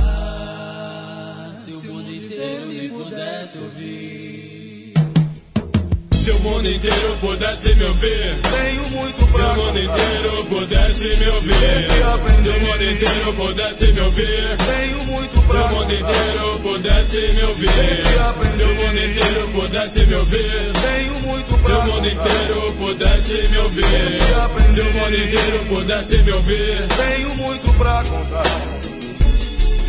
Ah, 0.00 1.52
se 1.64 1.72
o 1.72 1.82
mundo 1.82 2.10
inteiro 2.10 2.66
me 2.66 2.88
pudesse 2.88 3.58
ouvir. 3.58 4.19
Se 6.30 6.36
o 6.36 6.38
mundo 6.38 6.70
inteiro 6.70 7.16
pudesse 7.20 7.74
me 7.74 7.84
ouvir, 7.86 8.36
tenho 8.40 8.88
muito 8.90 9.26
pra 9.32 9.54
Se 9.54 9.60
o 9.60 9.64
mundo 9.64 9.78
inteiro 9.80 10.44
pudesse 10.44 11.16
me 11.16 11.28
ouvir, 11.28 11.54
Se 12.44 12.48
o 12.50 12.60
mundo 12.60 12.84
inteiro 12.84 13.32
pudesse 13.34 13.92
me 13.92 14.00
ouvir, 14.00 14.56
tenho 14.58 15.04
muito 15.06 15.42
pra 15.42 15.58
Se 15.58 15.64
o 15.64 15.74
mundo 15.74 15.92
inteiro 15.92 16.60
pudesse 16.62 17.34
me 17.34 17.42
ouvir, 17.42 17.68
Se 18.56 18.62
o 18.62 18.74
mundo 18.76 18.98
inteiro 19.04 19.48
pudesse 19.48 20.06
me 20.06 20.14
ouvir, 20.14 20.72
tenho 20.72 21.20
muito 21.20 21.52
Se 21.52 21.60
pra 21.62 21.78
o 21.78 21.86
mundo 21.86 22.08
inteiro 22.08 22.74
pudesse 22.78 23.48
me 23.48 23.58
ouvir, 23.58 23.84
Se 24.72 24.80
o 24.80 24.92
mundo 24.92 25.16
inteiro 25.16 25.64
pudesse 25.68 26.18
me 26.18 26.30
ouvir, 26.30 26.86
tenho 26.96 27.34
muito 27.34 27.72
pra 27.72 28.04
contar. 28.04 28.79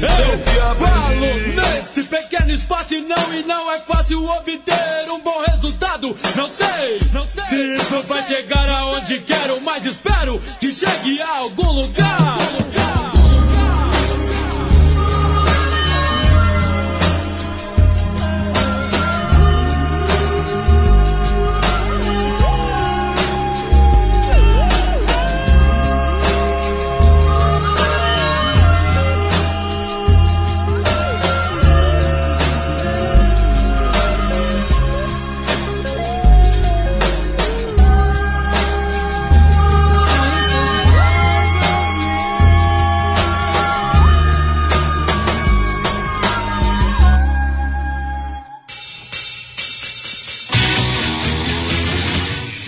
Eu 0.02 0.76
falo 0.76 1.20
nesse 1.56 2.04
pequeno 2.04 2.52
espaço 2.52 2.96
e 2.96 3.02
não, 3.02 3.34
e 3.34 3.44
não 3.44 3.72
é 3.72 3.80
fácil 3.82 4.26
obter 4.26 5.12
um 5.12 5.20
bom 5.20 5.44
resultado. 5.46 6.18
Não 6.36 6.50
sei, 6.50 7.00
não 7.14 7.28
sei 7.28 7.46
se 7.46 7.76
isso 7.76 8.02
vai 8.04 8.24
chegar 8.24 8.68
aonde 8.68 9.20
quero, 9.20 9.62
mas 9.62 9.86
espero 9.86 10.40
que 10.60 10.74
chegue 10.74 11.22
a 11.22 11.38
algum 11.38 11.72
lugar. 11.72 12.20
Algum 12.20 12.64
lugar. 12.64 13.20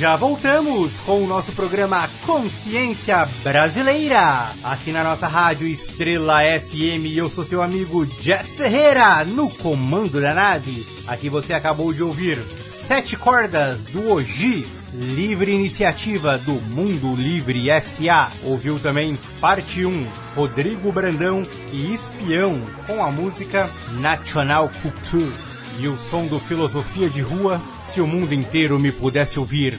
Já 0.04 0.18
voltamos 0.18 1.00
com 1.00 1.24
o 1.24 1.28
nosso 1.28 1.54
programa 1.54 2.10
Consciência 2.26 3.26
Brasileira, 3.42 4.52
aqui 4.62 4.92
na 4.92 5.02
nossa 5.02 5.28
rádio 5.28 5.66
Estrela 5.66 6.42
FM. 6.42 7.16
Eu 7.16 7.30
sou 7.30 7.46
seu 7.46 7.62
amigo 7.62 8.06
Jeff 8.06 8.52
Ferreira, 8.58 9.24
no 9.24 9.50
comando 9.50 10.20
da 10.20 10.34
nave. 10.34 10.86
Aqui 11.08 11.30
você 11.30 11.54
acabou 11.54 11.94
de 11.94 12.04
ouvir 12.04 12.38
Sete 12.86 13.16
Cordas 13.16 13.86
do 13.86 14.12
Oji, 14.12 14.68
Livre 14.94 15.54
Iniciativa 15.54 16.38
do 16.38 16.52
Mundo 16.52 17.16
Livre 17.16 17.68
SA. 17.80 18.30
Ouviu 18.44 18.78
também 18.80 19.18
Parte 19.40 19.86
1, 19.86 20.06
Rodrigo 20.36 20.92
Brandão 20.92 21.44
e 21.72 21.94
Espião, 21.94 22.60
com 22.86 23.02
a 23.02 23.10
música 23.10 23.70
National 24.02 24.70
Culture. 24.82 25.53
E 25.80 25.88
o 25.88 25.98
som 25.98 26.26
do 26.28 26.40
Filosofia 26.40 27.10
de 27.10 27.22
Rua, 27.22 27.62
se 27.84 28.00
o 28.00 28.08
mundo 28.08 28.34
inteiro 28.34 28.80
me 28.80 28.92
pudesse 28.92 29.40
ouvir. 29.40 29.78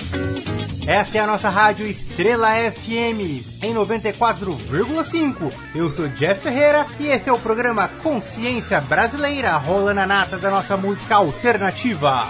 Essa 0.87 1.18
é 1.18 1.20
a 1.20 1.26
nossa 1.26 1.48
rádio 1.48 1.87
Estrela 1.87 2.48
FM 2.72 3.62
em 3.62 3.74
94,5. 3.74 5.52
Eu 5.74 5.90
sou 5.90 6.09
Jeff 6.09 6.42
Ferreira 6.42 6.87
e 7.00 7.07
esse 7.07 7.28
é 7.28 7.33
o 7.33 7.38
programa 7.38 7.88
Consciência 7.88 8.80
Brasileira, 8.80 9.57
rolando 9.57 10.00
a 10.00 10.07
nata 10.07 10.37
da 10.37 10.50
nossa 10.50 10.76
música 10.76 11.16
alternativa. 11.16 12.28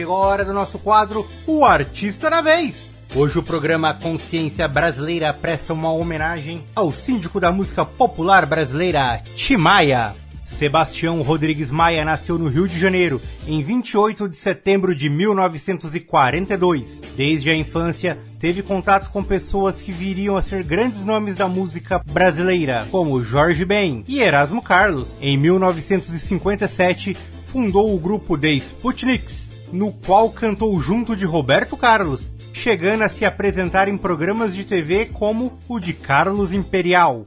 chegou 0.00 0.16
a 0.16 0.26
hora 0.26 0.44
do 0.46 0.54
nosso 0.54 0.78
quadro 0.78 1.28
O 1.46 1.62
Artista 1.62 2.30
da 2.30 2.40
Vez. 2.40 2.89
Hoje 3.12 3.40
o 3.40 3.42
programa 3.42 3.92
Consciência 3.92 4.68
Brasileira 4.68 5.34
presta 5.34 5.72
uma 5.72 5.92
homenagem 5.92 6.62
ao 6.76 6.92
síndico 6.92 7.40
da 7.40 7.50
música 7.50 7.84
popular 7.84 8.46
brasileira, 8.46 9.20
Timaya. 9.34 10.14
Sebastião 10.46 11.20
Rodrigues 11.20 11.72
Maia 11.72 12.04
nasceu 12.04 12.38
no 12.38 12.46
Rio 12.46 12.68
de 12.68 12.78
Janeiro 12.78 13.20
em 13.48 13.64
28 13.64 14.28
de 14.28 14.36
setembro 14.36 14.94
de 14.94 15.10
1942. 15.10 17.00
Desde 17.16 17.50
a 17.50 17.56
infância, 17.56 18.16
teve 18.38 18.62
contato 18.62 19.10
com 19.10 19.24
pessoas 19.24 19.82
que 19.82 19.90
viriam 19.90 20.36
a 20.36 20.42
ser 20.42 20.62
grandes 20.62 21.04
nomes 21.04 21.34
da 21.34 21.48
música 21.48 22.00
brasileira, 22.12 22.86
como 22.92 23.24
Jorge 23.24 23.64
Ben 23.64 24.04
e 24.06 24.20
Erasmo 24.20 24.62
Carlos. 24.62 25.18
Em 25.20 25.36
1957, 25.36 27.16
fundou 27.44 27.92
o 27.92 27.98
grupo 27.98 28.38
The 28.38 28.52
Sputniks, 28.52 29.49
no 29.72 29.92
qual 29.92 30.30
cantou 30.30 30.80
junto 30.80 31.16
de 31.16 31.24
Roberto 31.24 31.76
Carlos, 31.76 32.30
chegando 32.52 33.02
a 33.02 33.08
se 33.08 33.24
apresentar 33.24 33.88
em 33.88 33.96
programas 33.96 34.54
de 34.54 34.64
TV 34.64 35.06
como 35.06 35.58
o 35.68 35.78
de 35.78 35.92
Carlos 35.92 36.52
Imperial. 36.52 37.26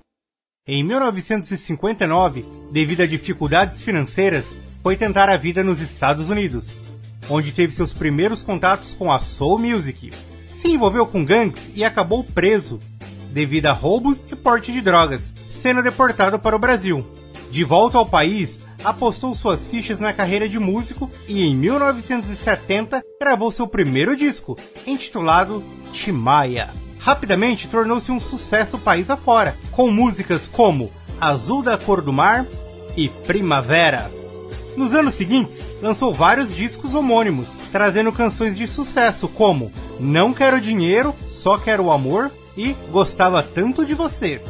Em 0.68 0.84
1959, 0.84 2.46
devido 2.72 3.02
a 3.02 3.08
dificuldades 3.08 3.82
financeiras, 3.82 4.46
foi 4.82 4.96
tentar 4.96 5.30
a 5.30 5.38
vida 5.38 5.64
nos 5.64 5.82
Estados 5.82 6.30
Unidos, 6.30 6.72
onde 7.30 7.52
teve 7.52 7.74
seus 7.74 7.94
primeiros 7.94 8.42
contatos 8.42 8.94
com 8.94 9.12
a 9.12 9.20
Soul 9.20 9.60
Music. 9.60 10.12
Se 10.48 10.70
envolveu 10.70 11.06
com 11.06 11.26
gangues 11.26 11.72
e 11.76 11.84
acabou 11.84 12.24
preso, 12.24 12.80
devido 13.32 13.66
a 13.66 13.74
roubos 13.74 14.26
e 14.32 14.36
porte 14.36 14.72
de 14.72 14.82
drogas, 14.82 15.34
sendo 15.50 15.84
deportado 15.84 16.40
para 16.40 16.56
o 16.56 16.60
Brasil. 16.60 17.06
De 17.52 17.64
volta 17.64 17.98
ao 17.98 18.06
país, 18.06 18.60
apostou 18.84 19.34
suas 19.36 19.66
fichas 19.66 20.00
na 20.00 20.14
carreira 20.14 20.48
de 20.48 20.60
músico 20.60 21.10
e 21.28 21.44
em 21.44 21.56
1970 21.56 23.04
gravou 23.20 23.52
seu 23.52 23.68
primeiro 23.68 24.16
disco, 24.16 24.58
intitulado 24.86 25.64
Timaya 25.92 26.84
rapidamente 27.04 27.68
tornou-se 27.68 28.12
um 28.12 28.20
sucesso 28.20 28.78
país 28.78 29.10
afora, 29.10 29.58
com 29.72 29.92
músicas 29.92 30.48
como 30.48 30.90
Azul 31.20 31.62
da 31.62 31.78
Cor 31.78 32.02
do 32.02 32.14
Mar 32.14 32.46
e 32.96 33.10
Primavera. 33.10 34.10
Nos 34.78 34.94
anos 34.94 35.14
seguintes, 35.14 35.62
lançou 35.82 36.14
vários 36.14 36.56
discos 36.56 36.96
homônimos, 36.96 37.50
trazendo 37.72 38.12
canções 38.12 38.58
de 38.58 38.66
sucesso 38.66 39.28
como 39.28 39.72
Não 40.00 40.34
Quero 40.34 40.62
Dinheiro, 40.62 41.14
Só 41.28 41.58
Quero 41.58 41.84
o 41.84 41.92
Amor 41.92 42.32
e 42.56 42.74
Gostava 42.90 43.44
Tanto 43.44 43.86
de 43.86 43.94
Você. 43.94 44.42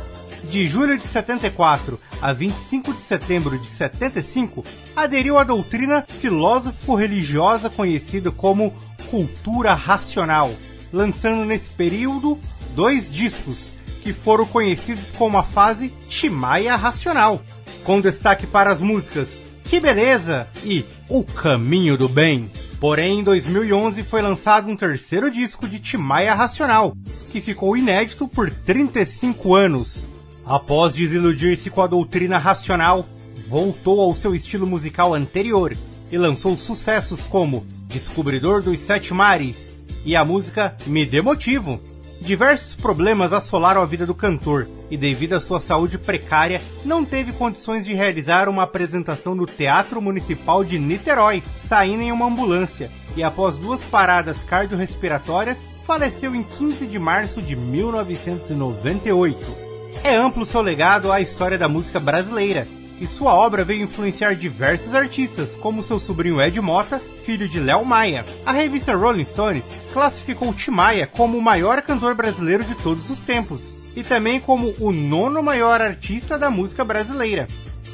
De 0.49 0.67
julho 0.67 0.97
de 0.97 1.08
74 1.08 1.99
a 2.21 2.34
25 2.34 2.93
de 2.93 3.01
setembro 3.01 3.58
de 3.58 3.67
75, 3.67 4.63
aderiu 4.95 5.38
à 5.38 5.43
doutrina 5.43 6.06
filósofo-religiosa 6.08 7.69
conhecida 7.69 8.29
como 8.32 8.73
cultura 9.10 9.73
racional, 9.73 10.53
lançando 10.91 11.45
nesse 11.45 11.69
período 11.69 12.38
dois 12.75 13.12
discos 13.12 13.71
que 14.01 14.12
foram 14.12 14.45
conhecidos 14.45 15.12
como 15.12 15.38
a 15.38 15.43
fase 15.43 15.93
Timaya 16.10 16.75
Racional, 16.75 17.41
com 17.84 18.01
destaque 18.01 18.45
para 18.45 18.71
as 18.71 18.82
músicas 18.82 19.38
Que 19.63 19.79
Beleza 19.79 20.47
e 20.63 20.86
O 21.08 21.23
Caminho 21.23 21.97
do 21.97 22.10
Bem. 22.10 22.51
Porém, 22.79 23.19
em 23.19 23.23
2011 23.23 24.03
foi 24.03 24.21
lançado 24.21 24.69
um 24.69 24.75
terceiro 24.75 25.32
disco 25.32 25.67
de 25.69 25.79
Timaya 25.79 26.34
Racional, 26.34 26.97
que 27.32 27.39
ficou 27.39 27.77
inédito 27.77 28.27
por 28.27 28.51
35 28.51 29.56
anos. 29.56 30.06
Após 30.45 30.93
desiludir-se 30.93 31.69
com 31.69 31.82
a 31.82 31.88
doutrina 31.88 32.38
racional, 32.38 33.06
voltou 33.47 34.01
ao 34.01 34.13
seu 34.15 34.36
estilo 34.36 34.67
musical 34.67 35.13
anterior 35.13 35.77
e 36.12 36.17
lançou 36.17 36.58
sucessos 36.58 37.25
como 37.27 37.65
Descobridor 37.88 38.62
dos 38.62 38.79
Sete 38.79 39.13
Mares, 39.13 39.69
e 40.06 40.17
a 40.17 40.25
música 40.25 40.75
Me 40.86 41.06
Dê 41.06 41.21
Motivo. 41.21 41.79
Diversos 42.19 42.75
problemas 42.75 43.32
assolaram 43.32 43.82
a 43.82 43.86
vida 43.86 44.06
do 44.06 44.13
cantor 44.13 44.67
e, 44.89 44.97
devido 44.97 45.32
à 45.34 45.39
sua 45.39 45.62
saúde 45.62 45.97
precária, 45.97 46.62
não 46.84 47.06
teve 47.06 47.32
condições 47.32 47.86
de 47.86 47.93
realizar 47.93 48.49
uma 48.49 48.63
apresentação 48.63 49.34
no 49.36 49.45
Teatro 49.45 50.01
Municipal 50.01 50.62
de 50.63 50.77
Niterói, 50.77 51.41
saindo 51.67 52.01
em 52.01 52.12
uma 52.12 52.25
ambulância, 52.25 52.91
e 53.15 53.23
após 53.23 53.58
duas 53.58 53.82
paradas 53.84 54.43
cardiorrespiratórias, 54.43 55.58
faleceu 55.86 56.36
em 56.36 56.43
15 56.43 56.86
de 56.86 56.99
março 56.99 57.41
de 57.41 57.56
1998. 57.56 59.62
É 60.01 60.15
amplo 60.15 60.45
seu 60.45 60.62
legado 60.62 61.12
à 61.12 61.19
história 61.19 61.58
da 61.58 61.67
música 61.67 61.99
brasileira, 61.99 62.67
e 62.99 63.08
sua 63.08 63.34
obra 63.34 63.65
veio 63.65 63.84
influenciar 63.84 64.36
diversos 64.36 64.95
artistas, 64.95 65.56
como 65.56 65.84
seu 65.84 65.99
sobrinho 65.99 66.41
Ed 66.41 66.60
Mota, 66.62 67.01
filho 67.25 67.49
de 67.49 67.60
Léo 67.60 67.84
Maia. 67.84 68.25
A 68.45 68.51
revista 68.51 68.95
Rolling 68.95 69.25
Stones 69.25 69.84
classificou 69.91 70.53
Tim 70.53 70.71
Maia 70.71 71.08
como 71.08 71.38
o 71.38 71.41
maior 71.41 71.82
cantor 71.82 72.15
brasileiro 72.15 72.63
de 72.63 72.75
todos 72.75 73.10
os 73.10 73.19
tempos, 73.19 73.71
e 73.95 74.03
também 74.03 74.39
como 74.39 74.73
o 74.79 74.91
nono 74.91 75.43
maior 75.43 75.82
artista 75.82 76.38
da 76.38 76.49
música 76.49 76.84
brasileira. 76.84 77.47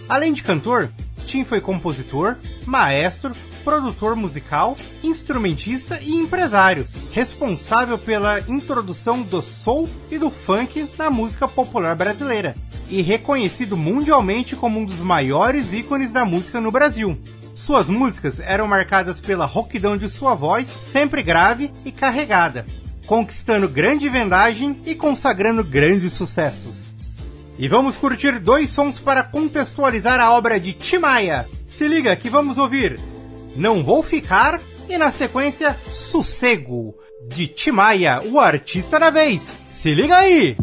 Além 0.08 0.34
de 0.34 0.44
cantor, 0.44 0.90
Tim 1.30 1.44
foi 1.44 1.62
compositor, 1.62 2.38
maestro, 2.66 3.36
produtor 3.64 4.16
musical, 4.16 4.76
instrumentista 5.04 6.00
e 6.02 6.16
empresário, 6.16 6.88
responsável 7.12 8.00
pela 8.00 8.40
introdução 8.48 9.22
do 9.22 9.40
soul 9.40 9.88
e 10.10 10.18
do 10.18 10.32
funk 10.32 10.90
na 10.98 11.12
música 11.12 11.48
popular 11.48 11.96
brasileira, 11.96 12.56
e 12.90 13.04
reconhecido 13.04 13.78
mundialmente 13.78 14.56
como 14.56 14.80
um 14.80 14.86
dos 14.86 15.02
maiores 15.02 15.72
ícones 15.72 16.12
da 16.12 16.26
música 16.26 16.60
no 16.60 16.72
Brasil. 16.72 17.16
Suas 17.54 17.90
músicas 17.90 18.40
eram 18.40 18.68
marcadas 18.68 19.20
pela 19.20 19.46
roquidão 19.46 19.96
de 19.96 20.10
sua 20.10 20.34
voz, 20.34 20.68
sempre 20.92 21.22
grave 21.22 21.72
e 21.86 21.92
carregada, 21.92 22.66
conquistando 23.06 23.70
grande 23.70 24.10
vendagem 24.10 24.82
e 24.84 24.96
consagrando 24.96 25.64
grandes 25.64 26.14
sucessos. 26.14 26.89
E 27.60 27.68
vamos 27.68 27.98
curtir 27.98 28.40
dois 28.40 28.70
sons 28.70 29.00
para 29.00 29.22
contextualizar 29.22 30.18
a 30.22 30.32
obra 30.32 30.58
de 30.58 30.72
Timaya. 30.72 31.46
Se 31.68 31.90
liga 31.90 32.16
que 32.16 32.30
vamos 32.30 32.58
ouvir 32.58 32.98
Não 33.54 33.84
Vou 33.84 34.02
Ficar 34.02 34.62
e 34.88 34.98
na 34.98 35.12
sequência 35.12 35.78
Sossego, 35.92 36.96
de 37.28 37.48
Timaya, 37.48 38.22
o 38.24 38.40
artista 38.40 38.98
da 38.98 39.10
vez. 39.10 39.42
Se 39.74 39.94
liga 39.94 40.16
aí! 40.16 40.56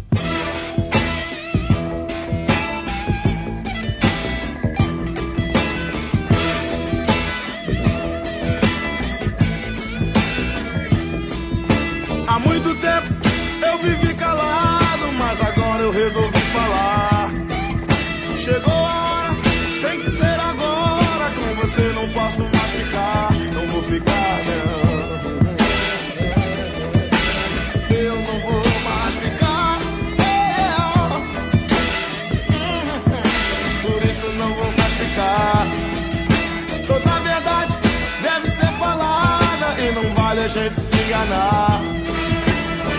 Enganar. 41.17 41.81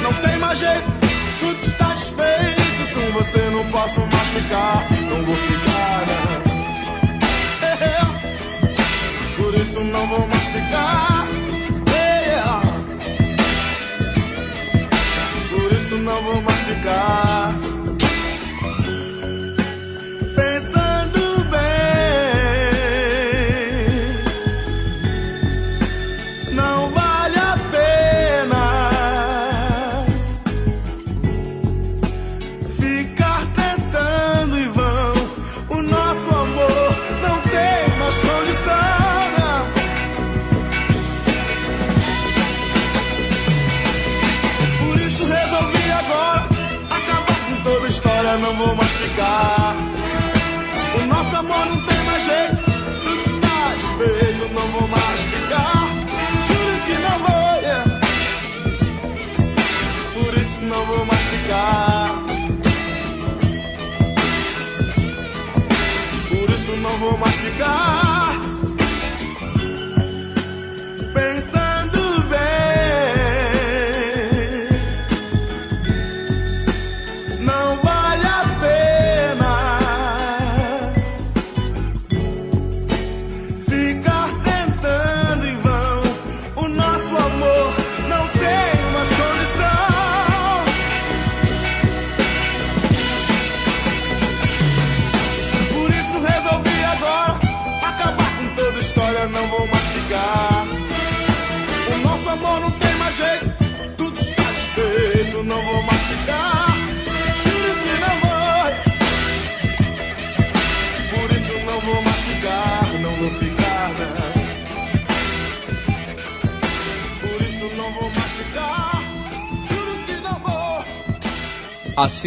Não 0.02 0.14
tem 0.14 0.38
mais 0.38 0.58
jeito, 0.60 0.92
tudo 1.40 1.66
está 1.66 1.94
desfeito. 1.94 2.94
Com 2.94 3.12
você 3.14 3.50
não 3.52 3.70
posso 3.72 4.00
mais 4.00 4.28
ficar, 4.30 4.86
não 5.10 5.24
vou 5.24 5.36
ficar, 5.36 6.04
não. 6.08 6.48
Por 9.44 9.54
isso 9.56 9.80
não 9.80 10.08
vou 10.08 10.28
mais 10.28 10.44
ficar. 10.46 11.17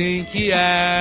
Assim 0.00 0.24
que 0.24 0.50
é. 0.50 0.99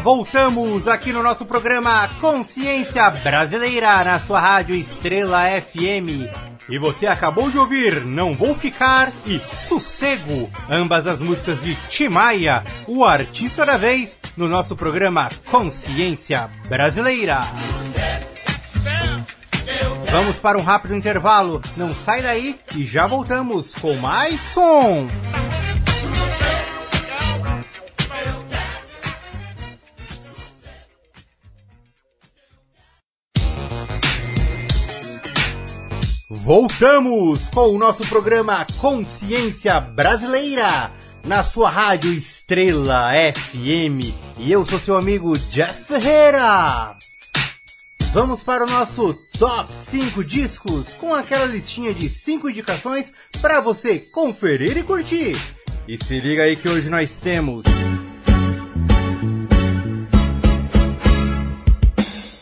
Voltamos 0.00 0.88
aqui 0.88 1.12
no 1.12 1.22
nosso 1.22 1.44
programa 1.44 2.08
Consciência 2.20 3.08
Brasileira 3.10 4.02
na 4.04 4.18
sua 4.18 4.40
rádio 4.40 4.74
Estrela 4.74 5.42
FM. 5.60 6.28
E 6.68 6.78
você 6.78 7.06
acabou 7.06 7.50
de 7.50 7.58
ouvir 7.58 8.04
Não 8.04 8.34
Vou 8.34 8.54
Ficar 8.54 9.12
e 9.26 9.38
Sossego, 9.38 10.50
ambas 10.70 11.06
as 11.06 11.20
músicas 11.20 11.60
de 11.62 11.74
Timaya, 11.88 12.64
o 12.86 13.04
artista 13.04 13.66
da 13.66 13.76
vez, 13.76 14.16
no 14.36 14.48
nosso 14.48 14.74
programa 14.74 15.28
Consciência 15.50 16.48
Brasileira. 16.68 17.40
Vamos 20.10 20.36
para 20.36 20.58
um 20.58 20.62
rápido 20.62 20.94
intervalo, 20.94 21.60
não 21.76 21.94
sai 21.94 22.22
daí 22.22 22.58
e 22.76 22.84
já 22.84 23.06
voltamos 23.06 23.74
com 23.74 23.94
mais 23.96 24.40
som. 24.40 25.08
Voltamos 36.34 37.50
com 37.50 37.74
o 37.74 37.78
nosso 37.78 38.08
programa 38.08 38.64
Consciência 38.80 39.78
Brasileira 39.78 40.90
na 41.22 41.44
sua 41.44 41.68
rádio 41.68 42.10
Estrela 42.10 43.10
FM 43.34 44.16
e 44.38 44.50
eu 44.50 44.64
sou 44.64 44.78
seu 44.78 44.96
amigo 44.96 45.38
Jeff 45.38 45.84
Ferreira. 45.84 46.96
Vamos 48.14 48.42
para 48.42 48.64
o 48.64 48.66
nosso 48.66 49.12
top 49.38 49.70
5 49.70 50.24
discos 50.24 50.94
com 50.94 51.14
aquela 51.14 51.44
listinha 51.44 51.92
de 51.92 52.08
5 52.08 52.48
indicações 52.48 53.12
para 53.42 53.60
você 53.60 53.98
conferir 53.98 54.78
e 54.78 54.82
curtir. 54.82 55.36
E 55.86 56.02
se 56.02 56.18
liga 56.18 56.44
aí 56.44 56.56
que 56.56 56.66
hoje 56.66 56.88
nós 56.88 57.18
temos 57.18 57.66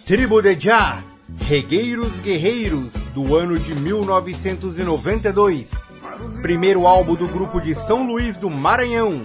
Tribo 0.07 0.40
de 0.40 0.59
Já, 0.61 1.03
Regueiros 1.50 2.20
Guerreiros, 2.20 2.92
do 3.12 3.34
ano 3.34 3.58
de 3.58 3.74
1992. 3.74 5.66
Primeiro 6.42 6.86
álbum 6.86 7.16
do 7.16 7.26
grupo 7.26 7.60
de 7.60 7.74
São 7.74 8.06
Luís 8.06 8.38
do 8.38 8.48
Maranhão. 8.48 9.20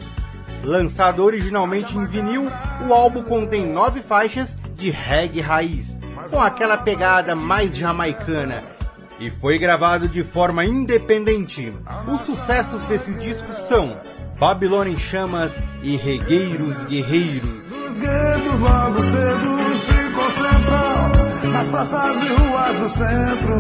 Lançado 0.63 1.23
originalmente 1.23 1.95
em 1.95 2.07
vinil, 2.07 2.47
o 2.87 2.93
álbum 2.95 3.21
contém 3.21 3.71
nove 3.71 4.01
faixas 4.01 4.57
de 4.75 4.89
reggae 4.89 5.39
raiz, 5.39 5.95
com 6.31 6.41
aquela 6.41 6.77
pegada 6.77 7.35
mais 7.35 7.77
jamaicana. 7.77 8.59
E 9.19 9.29
foi 9.29 9.59
gravado 9.59 10.07
de 10.07 10.23
forma 10.23 10.65
independente. 10.65 11.71
Os 12.11 12.21
sucessos 12.21 12.85
desse 12.85 13.13
disco 13.19 13.53
são 13.53 13.95
Babilônia 14.39 14.91
em 14.91 14.97
Chamas 14.97 15.51
e 15.83 15.95
Regueiros 15.95 16.85
Guerreiros 16.85 17.69
nas 21.55 21.69
praças 21.69 22.21
e 22.21 22.27
ruas 22.33 22.75
do 22.75 22.89
centro. 22.89 23.59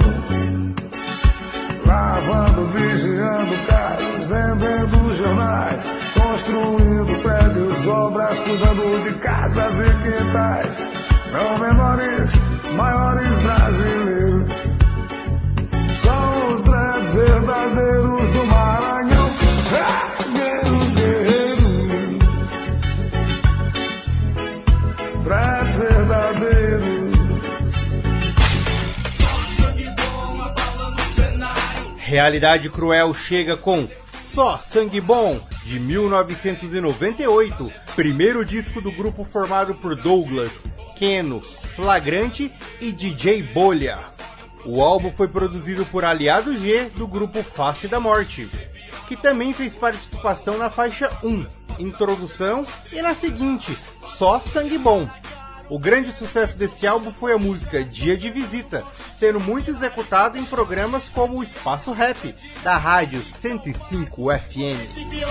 Lavando, 1.85 2.67
vigiando 2.67 3.55
carros, 3.67 4.25
vendendo 4.25 5.15
jornais, 5.15 5.91
construindo 6.13 7.21
prédios, 7.23 7.87
obras, 7.87 8.39
cuidando 8.39 9.03
de 9.03 9.13
casas 9.19 9.79
e 9.79 9.93
quintais. 10.03 10.89
São 11.23 11.57
menores, 11.59 12.33
maiores 12.75 13.37
brasileiros, 13.39 14.69
são 16.03 16.53
os 16.53 16.61
grandes 16.61 17.13
verdadeiros. 17.13 18.24
Realidade 32.15 32.69
Cruel 32.69 33.13
chega 33.13 33.57
com 33.57 33.85
Só 34.23 34.57
Sangue 34.57 35.01
Bom, 35.01 35.37
de 35.65 35.77
1998, 35.81 37.69
primeiro 37.93 38.45
disco 38.45 38.79
do 38.79 38.89
grupo 38.89 39.25
formado 39.25 39.75
por 39.75 39.97
Douglas, 39.97 40.63
Keno, 40.97 41.41
Flagrante 41.41 42.49
e 42.79 42.93
DJ 42.93 43.43
Bolha. 43.43 43.99
O 44.63 44.81
álbum 44.81 45.11
foi 45.11 45.27
produzido 45.27 45.85
por 45.87 46.05
Aliado 46.05 46.55
G 46.55 46.85
do 46.95 47.05
grupo 47.05 47.43
Face 47.43 47.89
da 47.89 47.99
Morte, 47.99 48.47
que 49.09 49.17
também 49.17 49.51
fez 49.51 49.75
participação 49.75 50.57
na 50.57 50.69
faixa 50.69 51.11
1, 51.21 51.45
Introdução, 51.79 52.65
e 52.93 53.01
na 53.01 53.13
seguinte, 53.13 53.77
Só 54.01 54.39
Sangue 54.39 54.77
Bom. 54.77 55.05
O 55.69 55.79
grande 55.79 56.15
sucesso 56.15 56.57
desse 56.57 56.85
álbum 56.85 57.11
foi 57.11 57.33
a 57.33 57.37
música 57.37 57.83
Dia 57.83 58.15
de 58.15 58.29
Visita, 58.29 58.83
sendo 59.17 59.39
muito 59.39 59.71
executado 59.71 60.37
em 60.37 60.45
programas 60.45 61.09
como 61.09 61.39
o 61.39 61.43
Espaço 61.43 61.91
Rap, 61.91 62.35
da 62.63 62.77
rádio 62.77 63.21
105 63.41 64.27
FM. 64.31 65.25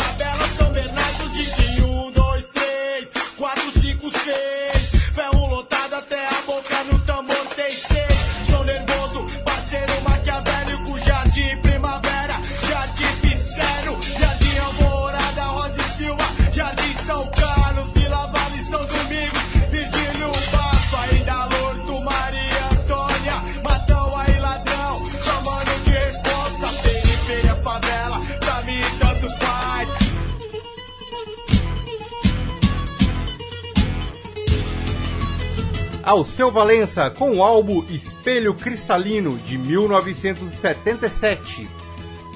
Alceu 36.04 36.50
Valença 36.50 37.08
com 37.08 37.38
o 37.38 37.42
álbum 37.42 37.82
Espelho 37.88 38.52
Cristalino 38.52 39.38
de 39.38 39.56
1977. 39.56 41.66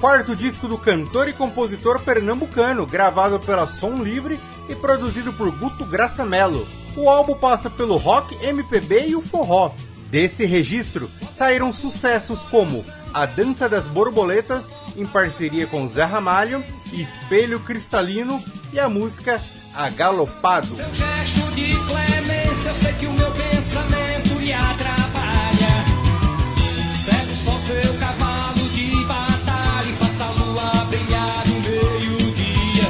Quarto 0.01 0.35
disco 0.35 0.67
do 0.67 0.75
cantor 0.75 1.29
e 1.29 1.33
compositor 1.33 1.99
pernambucano, 1.99 2.87
gravado 2.87 3.39
pela 3.39 3.67
Som 3.67 4.01
Livre 4.01 4.39
e 4.67 4.73
produzido 4.73 5.31
por 5.33 5.51
Guto 5.51 5.85
Graça 5.85 6.25
Mello. 6.25 6.67
O 6.97 7.07
álbum 7.09 7.35
passa 7.35 7.69
pelo 7.69 7.97
rock, 7.97 8.35
MPB 8.43 9.09
e 9.09 9.15
o 9.15 9.21
forró. 9.21 9.71
Desse 10.09 10.45
registro 10.45 11.07
saíram 11.37 11.71
sucessos 11.71 12.39
como 12.45 12.83
A 13.13 13.27
Dança 13.27 13.69
das 13.69 13.85
Borboletas, 13.85 14.67
em 14.97 15.05
parceria 15.05 15.67
com 15.67 15.87
Zé 15.87 16.05
Ramalho, 16.05 16.63
Espelho 16.91 17.59
Cristalino 17.59 18.43
e 18.73 18.79
a 18.79 18.89
música 18.89 19.39
Agalopado. 19.75 20.75
Eu 22.69 22.75
sei 22.75 22.93
que 22.93 23.07
o 23.07 23.13
meu 23.13 23.31
pensamento 23.31 24.39
lhe 24.39 24.53
atrapalha. 24.53 25.73
Segue 26.93 27.35
só 27.35 27.57
seu 27.59 27.93
cavalo 27.95 28.69
de 28.69 29.05
batalha 29.05 29.89
e 29.89 29.93
faça 29.93 30.25
a 30.25 30.31
lua 30.31 30.85
brilhar 30.85 31.47
no 31.47 31.59
meio-dia. 31.61 32.87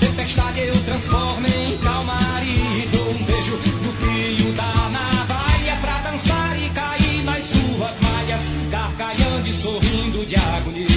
Tempestade 0.00 0.60
eu 0.60 0.84
transformo 0.84 1.46
em 1.48 1.78
calmaria 1.78 2.84
e 2.84 2.88
dou 2.92 3.10
um 3.10 3.24
beijo 3.24 3.56
no 3.84 3.92
fio 3.94 4.52
da 4.52 4.72
navalha 4.96 5.76
pra 5.80 6.10
dançar 6.10 6.56
e 6.62 6.70
cair 6.70 7.24
nas 7.24 7.44
suas 7.44 8.00
malhas, 8.00 8.42
gargalhando 8.70 9.48
e 9.48 9.52
sorrindo 9.52 10.24
de 10.24 10.36
agonia. 10.36 10.88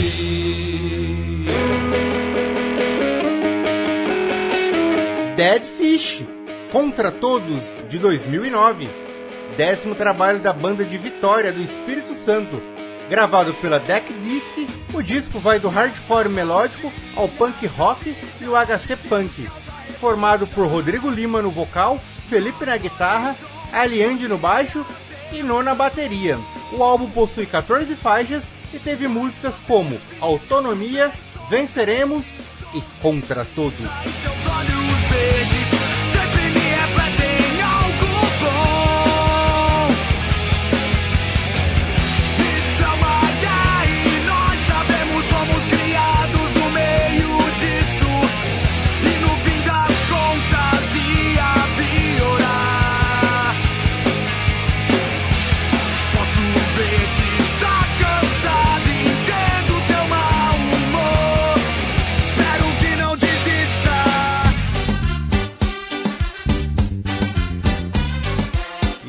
Dead 5.36 5.63
Fish, 5.63 6.23
Contra 6.71 7.12
Todos, 7.12 7.75
de 7.89 7.99
2009. 7.99 8.89
Décimo 9.57 9.93
trabalho 9.93 10.39
da 10.39 10.53
banda 10.53 10.86
de 10.86 10.97
Vitória 10.97 11.51
do 11.51 11.62
Espírito 11.62 12.15
Santo. 12.15 12.62
Gravado 13.10 13.53
pela 13.55 13.77
Deck 13.77 14.13
Disc, 14.13 14.53
o 14.93 15.01
disco 15.03 15.38
vai 15.38 15.60
do 15.60 15.67
hardcore 15.67 16.29
melódico 16.29 16.89
ao 17.17 17.27
punk 17.27 17.67
rock 17.67 18.15
e 18.39 18.45
o 18.45 18.53
HC 18.55 18.95
punk. 19.10 19.49
Formado 19.99 20.47
por 20.47 20.65
Rodrigo 20.65 21.10
Lima 21.10 21.41
no 21.41 21.51
vocal, 21.51 21.99
Felipe 22.29 22.65
na 22.65 22.77
guitarra, 22.77 23.36
Aliande 23.73 24.29
no 24.29 24.38
baixo 24.38 24.86
e 25.34 25.43
No 25.43 25.62
na 25.62 25.75
bateria. 25.75 26.39
O 26.71 26.81
álbum 26.81 27.10
possui 27.10 27.45
14 27.45 27.93
faixas 27.95 28.45
e 28.73 28.79
teve 28.79 29.10
músicas 29.10 29.60
como 29.67 29.99
Autonomia, 30.21 31.12
Venceremos 31.49 32.38
e 32.73 32.81
Contra 33.01 33.43
Todos. 33.43 34.40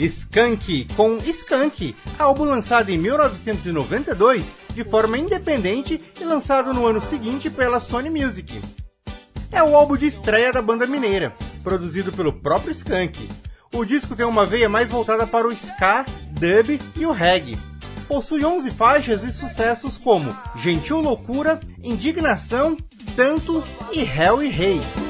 Skank 0.07 0.88
com 0.97 1.17
Skank, 1.19 1.95
álbum 2.19 2.45
lançado 2.45 2.91
em 2.91 2.99
1992 2.99 4.53
de 4.75 4.83
forma 4.83 5.17
independente 5.17 6.03
e 6.21 6.25
lançado 6.25 6.75
no 6.75 6.87
ano 6.87 7.01
seguinte 7.01 7.49
pela 7.49 7.79
Sony 7.79 8.11
Music. 8.11 8.61
É 9.53 9.62
o 9.62 9.77
álbum 9.77 9.97
de 9.97 10.07
estreia 10.07 10.53
da 10.53 10.61
banda 10.61 10.87
mineira, 10.87 11.33
produzido 11.62 12.11
pelo 12.11 12.33
próprio 12.33 12.72
Skank. 12.72 13.29
O 13.72 13.85
disco 13.85 14.16
tem 14.16 14.26
uma 14.26 14.45
veia 14.45 14.68
mais 14.68 14.89
voltada 14.89 15.26
para 15.26 15.47
o 15.47 15.53
ska, 15.53 16.05
dub 16.33 16.81
e 16.97 17.07
o 17.07 17.12
reggae. 17.12 17.57
Possui 18.09 18.45
11 18.45 18.70
faixas 18.72 19.22
e 19.22 19.33
sucessos 19.33 19.99
como 19.99 20.37
Gentil 20.57 21.01
Loucura, 21.01 21.61
Indignação, 21.83 22.76
Tanto 23.14 23.62
e 23.93 24.01
Hell 24.01 24.43
e 24.43 24.49
Rei. 24.49 24.81
Tô 24.81 25.01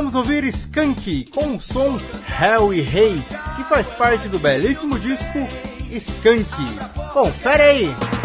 vamos 0.00 0.14
ouvir 0.14 0.44
Skank 0.44 1.26
com 1.26 1.56
o 1.56 1.60
som 1.60 2.00
Hell 2.40 2.72
e 2.72 2.80
Rei, 2.80 3.22
que 3.54 3.64
faz 3.64 3.86
parte 3.88 4.28
do 4.28 4.38
belíssimo 4.38 4.98
disco 4.98 5.46
Skank. 5.90 6.48
Confere 7.12 7.62
aí! 7.62 8.19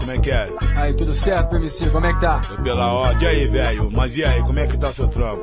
Como 0.00 0.12
é 0.12 0.18
que 0.18 0.30
é? 0.30 0.48
Aí, 0.76 0.94
tudo 0.94 1.14
certo, 1.14 1.50
PMC? 1.50 1.90
Como 1.90 2.06
é 2.06 2.12
que 2.12 2.20
tá? 2.20 2.40
Tô 2.46 2.62
pela 2.62 2.92
ordem. 2.92 3.28
Aí, 3.28 3.46
velho? 3.48 3.90
Mas 3.92 4.16
e 4.16 4.24
aí, 4.24 4.40
como 4.42 4.58
é 4.58 4.66
que 4.66 4.76
tá 4.76 4.88
seu 4.88 5.06
trampo? 5.08 5.42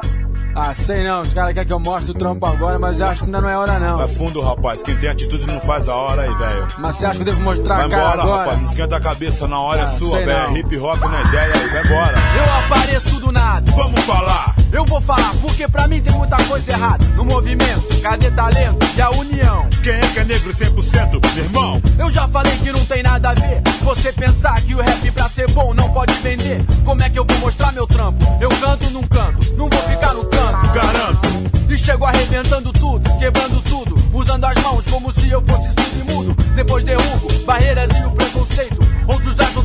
Ah, 0.59 0.73
sei 0.73 1.03
não, 1.03 1.21
os 1.21 1.31
caras 1.35 1.53
querem 1.53 1.67
que 1.67 1.73
eu 1.73 1.79
mostre 1.79 2.11
o 2.11 2.13
trampo 2.15 2.43
agora, 2.47 2.79
mas 2.79 2.99
eu 2.99 3.05
acho 3.05 3.19
que 3.21 3.25
ainda 3.27 3.39
não 3.41 3.47
é 3.49 3.55
hora 3.55 3.77
não. 3.77 4.01
É 4.01 4.07
fundo, 4.07 4.41
rapaz. 4.41 4.81
Quem 4.81 4.95
tem 4.97 5.07
atitude 5.07 5.45
não 5.45 5.59
faz 5.61 5.87
a 5.87 5.93
hora 5.93 6.23
aí, 6.23 6.33
velho. 6.33 6.67
Mas 6.79 6.95
você 6.95 7.05
acha 7.05 7.15
que 7.17 7.21
eu 7.21 7.25
devo 7.25 7.41
mostrar 7.41 7.75
Vai 7.75 7.85
a 7.85 7.89
cara 7.89 8.01
embora, 8.01 8.21
agora? 8.23 8.39
rapaz. 8.41 8.61
Não 8.61 8.69
esquenta 8.69 8.95
a 8.97 8.99
cabeça, 8.99 9.47
na 9.47 9.59
hora 9.61 9.83
Ah, 9.83 9.85
é 9.85 9.99
sua, 9.99 10.17
velho. 10.17 10.57
Hip 10.57 10.77
hop 10.79 10.99
na 11.01 11.21
ideia 11.21 11.53
aí, 11.53 11.67
vai 11.69 11.85
embora. 11.85 12.17
Eu 12.35 12.53
apareço 12.65 13.19
do 13.19 13.31
nada. 13.31 13.71
Vamos 13.71 14.01
falar. 14.01 14.55
Eu 14.73 14.83
vou 14.85 14.99
falar, 14.99 15.31
porque 15.41 15.67
pra 15.67 15.87
mim 15.87 16.01
tem 16.01 16.11
muita 16.13 16.37
coisa 16.45 16.71
errada. 16.71 17.05
No 17.15 17.23
movimento, 17.23 17.86
cadê 18.01 18.31
talento 18.31 18.85
e 18.95 19.01
a 19.01 19.09
união? 19.11 19.67
Quem 19.83 19.93
é 19.93 20.07
que 20.07 20.19
é 20.19 20.25
negro 20.25 20.53
100%, 20.53 21.35
meu 21.35 21.43
irmão? 21.43 21.81
Eu 21.97 22.09
já 22.09 22.27
falei 22.27 22.55
que 22.57 22.71
não 22.71 22.85
tem 22.85 23.03
nada 23.03 23.29
a 23.29 23.33
ver. 23.33 23.61
Você 23.83 24.11
pensar 24.11 24.59
que 24.61 24.75
o 24.75 24.81
rap 24.81 25.11
pra 25.11 25.29
ser 25.29 25.49
bom 25.51 25.73
não 25.73 25.91
pode 25.91 26.13
vender. 26.15 26.65
Como 26.83 27.01
é 27.01 27.09
que 27.09 27.19
eu 27.19 27.25
vou 27.25 27.37
mostrar 27.39 27.71
meu 27.71 27.87
trampo? 27.87 28.25
Eu 28.41 28.49
canto 28.49 28.89
num 28.91 29.03
canto, 29.07 29.53
não 29.53 29.69
vou 29.69 29.81
ficar 29.83 30.13
no 30.13 30.25
canto. 30.25 30.73
Garanto. 30.73 31.47
E 31.69 31.77
chego 31.77 32.05
arrebentando 32.05 32.71
tudo, 32.71 33.09
quebrando 33.19 33.61
tudo, 33.61 33.95
usando 34.13 34.45
as 34.45 34.55
mãos 34.63 34.85
como 34.89 35.11
se 35.11 35.29
eu 35.29 35.41
fosse 35.45 35.67
surdo 35.67 35.99
e 35.99 36.13
mudo. 36.13 36.43
Depois 36.55 36.83
derrubo 36.83 37.27
barreiras 37.45 37.89
e 37.95 38.05
o 38.05 38.11
preconceito. 38.11 38.79
Outros 39.07 39.39
acham 39.39 39.63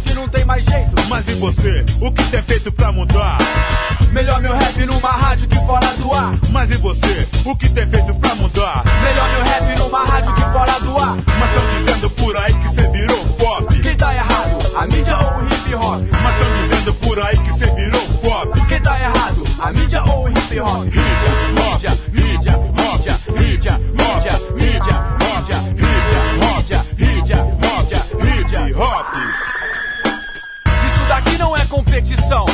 mais 0.53 0.65
jeito. 0.67 1.09
Mas 1.09 1.29
e 1.29 1.35
você? 1.35 1.85
O 1.99 2.13
que 2.13 2.23
tem 2.25 2.43
feito 2.43 2.71
pra 2.73 2.93
mudar? 2.93 3.39
Melhor 4.13 4.39
meu 4.43 4.53
rap 4.53 4.85
numa 4.85 5.11
rádio 5.11 5.49
que 5.49 5.57
fora 5.57 5.87
do 5.97 6.13
ar. 6.13 6.35
Mas 6.51 6.71
e 6.71 6.77
você? 6.77 7.29
O 7.47 7.57
que 7.57 7.71
tem 7.71 7.87
feito 7.87 8.15
pra 8.17 8.35
mudar? 8.35 8.85
Melhor 9.03 9.31
meu 9.31 9.43
rap 9.45 9.79
numa 9.79 10.05
rádio 10.05 10.35
que 10.35 10.41
fora 10.53 10.79
do 10.81 10.99
ar. 10.99 11.17
Mas 11.39 11.51
tão 11.55 11.67
dizendo 11.79 12.11
por 12.11 12.37
aí 12.37 12.53
que 12.53 12.69
cê 12.69 12.87
virou 12.91 13.25
pop. 13.39 13.81
Quem 13.81 13.97
tá 13.97 14.15
errado? 14.15 14.59
A 14.77 14.87
mídia 14.87 15.17
ou 15.17 15.43
o 15.43 15.47
hip 15.47 15.75
hop? 15.75 16.03
Mas 16.23 16.37
tão 16.37 16.63
dizendo 16.63 16.95
por 16.95 17.19
aí 17.19 17.37
que 17.39 17.53
cê 17.55 17.67
virou 17.75 18.07
pop. 18.21 18.67
Quem 18.67 18.81
tá 18.81 19.01
errado? 19.01 19.43
A 19.59 19.73
mídia 19.73 20.05
ou 20.05 20.25
o 20.25 20.29
hip 20.29 20.61
hop? 20.61 20.85
Mídia, 20.85 21.01
mídia, 21.57 21.99
mídia, 22.13 22.59
mídia, 22.59 22.59
mídia, 22.93 23.21
mídia, 23.33 23.81
mídia, 23.81 23.81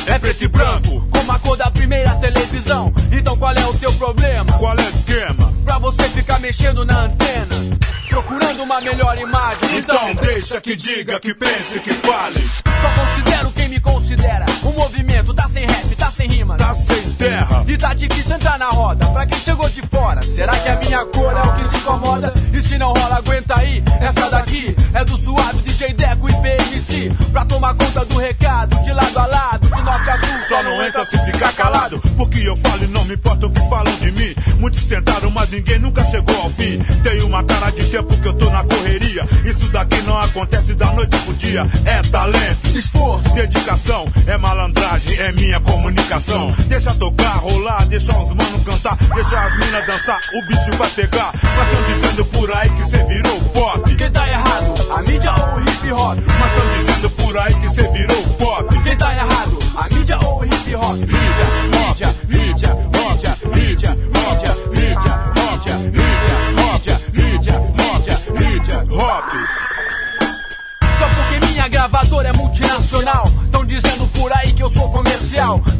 é 0.06 0.12
É 0.12 0.18
preto 0.18 0.44
e 0.44 0.48
branco. 0.48 1.06
como 1.11 1.32
a 1.32 1.38
cor 1.38 1.56
da 1.56 1.70
primeira 1.70 2.14
televisão. 2.16 2.92
Então 3.12 3.36
qual 3.36 3.52
é 3.52 3.66
o 3.66 3.74
teu 3.74 3.92
problema? 3.94 4.52
Qual 4.59 4.74
é 4.76 4.82
o 4.82 4.88
esquema? 4.88 5.52
Pra 5.64 5.78
você 5.78 6.09
ficar 6.11 6.38
mexendo 6.40 6.84
na 6.84 7.02
antena, 7.02 7.76
procurando 8.09 8.62
uma 8.62 8.80
melhor 8.80 9.18
imagem. 9.18 9.78
Então 9.78 10.14
deixa 10.14 10.61
que 10.61 10.76
diga, 10.76 11.20
que 11.20 11.34
pense, 11.34 11.80
que 11.80 11.92
fale. 11.94 12.40
Só 12.40 12.90
considero 13.02 13.52
quem 13.52 13.68
me 13.68 13.80
considera. 13.80 14.44
O 14.62 14.70
movimento 14.72 15.34
tá 15.34 15.48
sem 15.48 15.66
rap, 15.66 15.96
tá 15.96 16.11
sem 16.11 16.28
rima. 16.28 16.56
Tá 16.56 16.74
sem. 16.74 17.07
E 17.68 17.76
tá 17.76 17.92
difícil 17.92 18.34
entrar 18.34 18.58
na 18.58 18.70
roda. 18.70 19.06
Pra 19.08 19.26
quem 19.26 19.38
chegou 19.40 19.68
de 19.68 19.82
fora, 19.82 20.22
será 20.22 20.58
que 20.58 20.68
a 20.70 20.76
minha 20.76 21.04
cor 21.04 21.36
é 21.36 21.42
o 21.42 21.54
que 21.54 21.68
te 21.68 21.76
incomoda? 21.76 22.32
E 22.50 22.62
se 22.62 22.78
não 22.78 22.94
rola, 22.94 23.16
aguenta 23.16 23.58
aí. 23.58 23.84
Essa 24.00 24.30
daqui 24.30 24.74
é 24.94 25.04
do 25.04 25.14
suave 25.18 25.58
DJ 25.60 25.92
Deco 25.92 26.30
e 26.30 26.32
PMC. 26.32 27.14
Pra 27.30 27.44
tomar 27.44 27.74
conta 27.74 28.06
do 28.06 28.18
recado, 28.18 28.82
de 28.82 28.90
lado 28.90 29.18
a 29.18 29.26
lado, 29.26 29.68
de 29.68 29.82
norte 29.82 30.08
a 30.08 30.18
sul. 30.18 30.48
Só 30.48 30.62
não 30.62 30.82
entra 30.82 31.04
se 31.04 31.18
ficar 31.26 31.52
calado, 31.52 32.00
porque 32.16 32.38
eu 32.38 32.56
falo 32.56 32.84
e 32.84 32.86
não 32.86 33.04
me 33.04 33.14
importa 33.14 33.46
o 33.46 33.50
que 33.50 33.60
falam 33.68 33.94
de 34.00 34.12
mim. 34.12 34.34
Muitos 34.58 34.84
tentaram, 34.84 35.30
mas 35.30 35.50
ninguém 35.50 35.78
nunca 35.78 36.02
chegou 36.04 36.40
ao 36.40 36.50
fim. 36.50 36.78
Tenho 37.02 37.26
uma 37.26 37.44
cara 37.44 37.70
de 37.70 37.84
tempo 37.90 38.16
que 38.16 38.28
eu 38.28 38.32
tô 38.32 38.48
na 38.48 38.64
correria. 38.64 39.26
Isso 39.44 39.68
daqui 39.68 40.00
não 40.02 40.18
acontece 40.18 40.74
da 40.74 40.86
noite 40.92 41.14
pro 41.18 41.34
dia. 41.34 41.66
É 41.84 42.00
talento, 42.08 42.78
esforço, 42.78 43.28
dedicação, 43.34 44.10
é 44.26 44.38
malandragem, 44.38 45.18
é 45.18 45.32
minha 45.32 45.60
comunicação. 45.60 46.50
Deixa 46.66 46.94
tocar, 46.94 47.36
rolar, 47.36 47.57
deixa 47.88 48.12
os 48.12 48.28
manos 48.28 48.62
cantar, 48.64 48.96
deixa 49.14 49.40
as 49.40 49.56
minas 49.56 49.86
dançar, 49.86 50.20
o 50.34 50.46
bicho 50.46 50.70
vai 50.76 50.90
pegar. 50.90 51.32
Mas 51.42 51.70
tão 51.70 51.82
dizendo 51.84 52.24
por 52.26 52.52
aí 52.52 52.70
que 52.70 52.84
cê 52.84 53.04
virou 53.04 53.40
pop. 53.52 53.96
Quem 53.96 54.11
tá 54.11 54.28
errado? 54.28 54.74
A 54.92 55.02
mídia 55.02 55.32
ou 55.32 55.56
o 55.56 55.61
hip 55.62 55.92
hop? 55.92 56.18
Mas 56.38 56.52
tão 56.52 56.68
dizendo 56.78 57.11
por 57.11 57.38
aí 57.38 57.54
que 57.54 57.68
cê 57.70 57.88
virou 57.88 58.22
pop. 58.38 58.82
Quem 58.82 58.96
tá 58.96 59.12
errado? 59.14 59.59
A 59.76 59.94
mídia 59.94 60.18
ou 60.24 60.40
o 60.40 60.44
hip 60.44 60.74
hop? 60.76 60.96
Mídia, 60.96 61.16
mídia, 61.72 62.14
mídia, 62.28 62.76
mídia, 62.98 63.36
mídia, 63.54 63.96
mídia, 64.14 64.56
mídia, 64.70 65.18
mídia, 65.48 65.78
mídia, 65.90 67.00
mídia, 67.12 67.59
mídia, 67.76 68.20
mídia, 68.38 68.78
hop. 68.90 69.32
Só 70.98 71.09
porque 71.09 71.46
minha 71.46 71.68
gravadora 71.68 72.28
é 72.28 72.32
multinacional. 72.32 73.38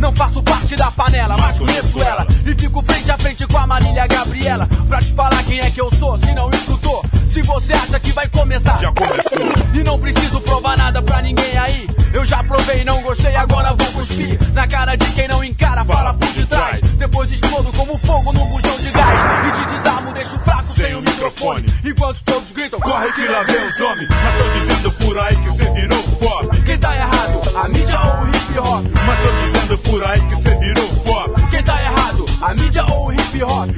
Não 0.09 0.17
faço 0.17 0.43
parte 0.43 0.75
da 0.75 0.91
panela, 0.91 1.37
mas 1.39 1.59
conheço 1.59 2.01
ela. 2.01 2.27
E 2.47 2.55
fico 2.55 2.81
frente 2.81 3.11
a 3.11 3.19
frente 3.19 3.47
com 3.47 3.59
a 3.59 3.67
Marília 3.67 4.07
Gabriela. 4.07 4.67
Pra 4.89 5.01
te 5.01 5.13
falar 5.13 5.43
quem 5.45 5.61
é 5.61 5.71
que 5.71 5.79
eu 5.83 5.95
sou, 5.97 6.17
se 6.17 6.33
não 6.33 6.49
escutou. 6.49 7.05
Se 7.27 7.43
você 7.43 7.75
acha 7.75 8.01
que 8.01 8.11
vai 8.13 8.27
começar, 8.27 8.79
Já 8.79 8.91
começou. 8.91 9.75
E 9.75 9.85
não 9.85 9.99
preciso 9.99 10.41
provar 10.41 10.79
nada 10.79 11.03
pra 11.03 11.21
ninguém 11.21 11.59
aí. 11.59 11.87
Eu 12.15 12.25
já 12.25 12.43
provei, 12.43 12.85
não 12.85 13.03
gostei, 13.03 13.37
agora 13.37 13.75
vou 13.75 13.87
cuspir. 13.93 14.39
Na 14.55 14.67
cara 14.67 14.97
de 14.97 15.05
quem 15.11 15.29
não 15.29 15.45
encara, 15.45 15.85
fala 15.85 16.15
por 16.15 16.29
detrás. 16.29 16.81
Depois 16.81 17.31
explodo 17.31 17.71
como 17.75 17.99
fogo 17.99 18.33
num 18.33 18.47
bujão 18.47 18.79
de 18.79 18.91
gás. 18.91 19.21
E 19.47 19.61
te 19.61 19.75
desarmo, 19.75 20.13
deixo 20.15 20.39
fraco 20.39 20.73
sem 20.75 20.95
o 20.95 21.03
microfone. 21.03 21.67
Enquanto 21.85 22.25
todos 22.25 22.51
gritam, 22.53 22.81
Corre 22.81 23.13
que 23.13 23.29
lá 23.29 23.43
vem 23.43 23.67
os 23.67 23.79
homens, 23.79 24.09
mas 24.09 24.39
tão 24.39 24.53
dizendo 24.53 24.93
por 24.93 25.19
aí 25.19 25.37
que 25.37 25.51
cê 25.51 25.71
virou 25.71 26.03
pop. 26.03 26.63
Quem 26.63 26.79
tá 26.79 26.97
errado? 26.97 27.41
A 27.55 27.69
mídia 27.69 28.01
ou 28.01 28.25
o 28.25 28.29
hip 28.29 28.59
hop? 28.59 28.87
Mas 29.07 29.19
tão 29.19 29.43
dizendo 29.43 29.58
A 32.49 32.55
mídia 32.55 32.83
ou 32.87 33.09
o 33.09 33.11
hip 33.13 33.43
hop? 33.43 33.78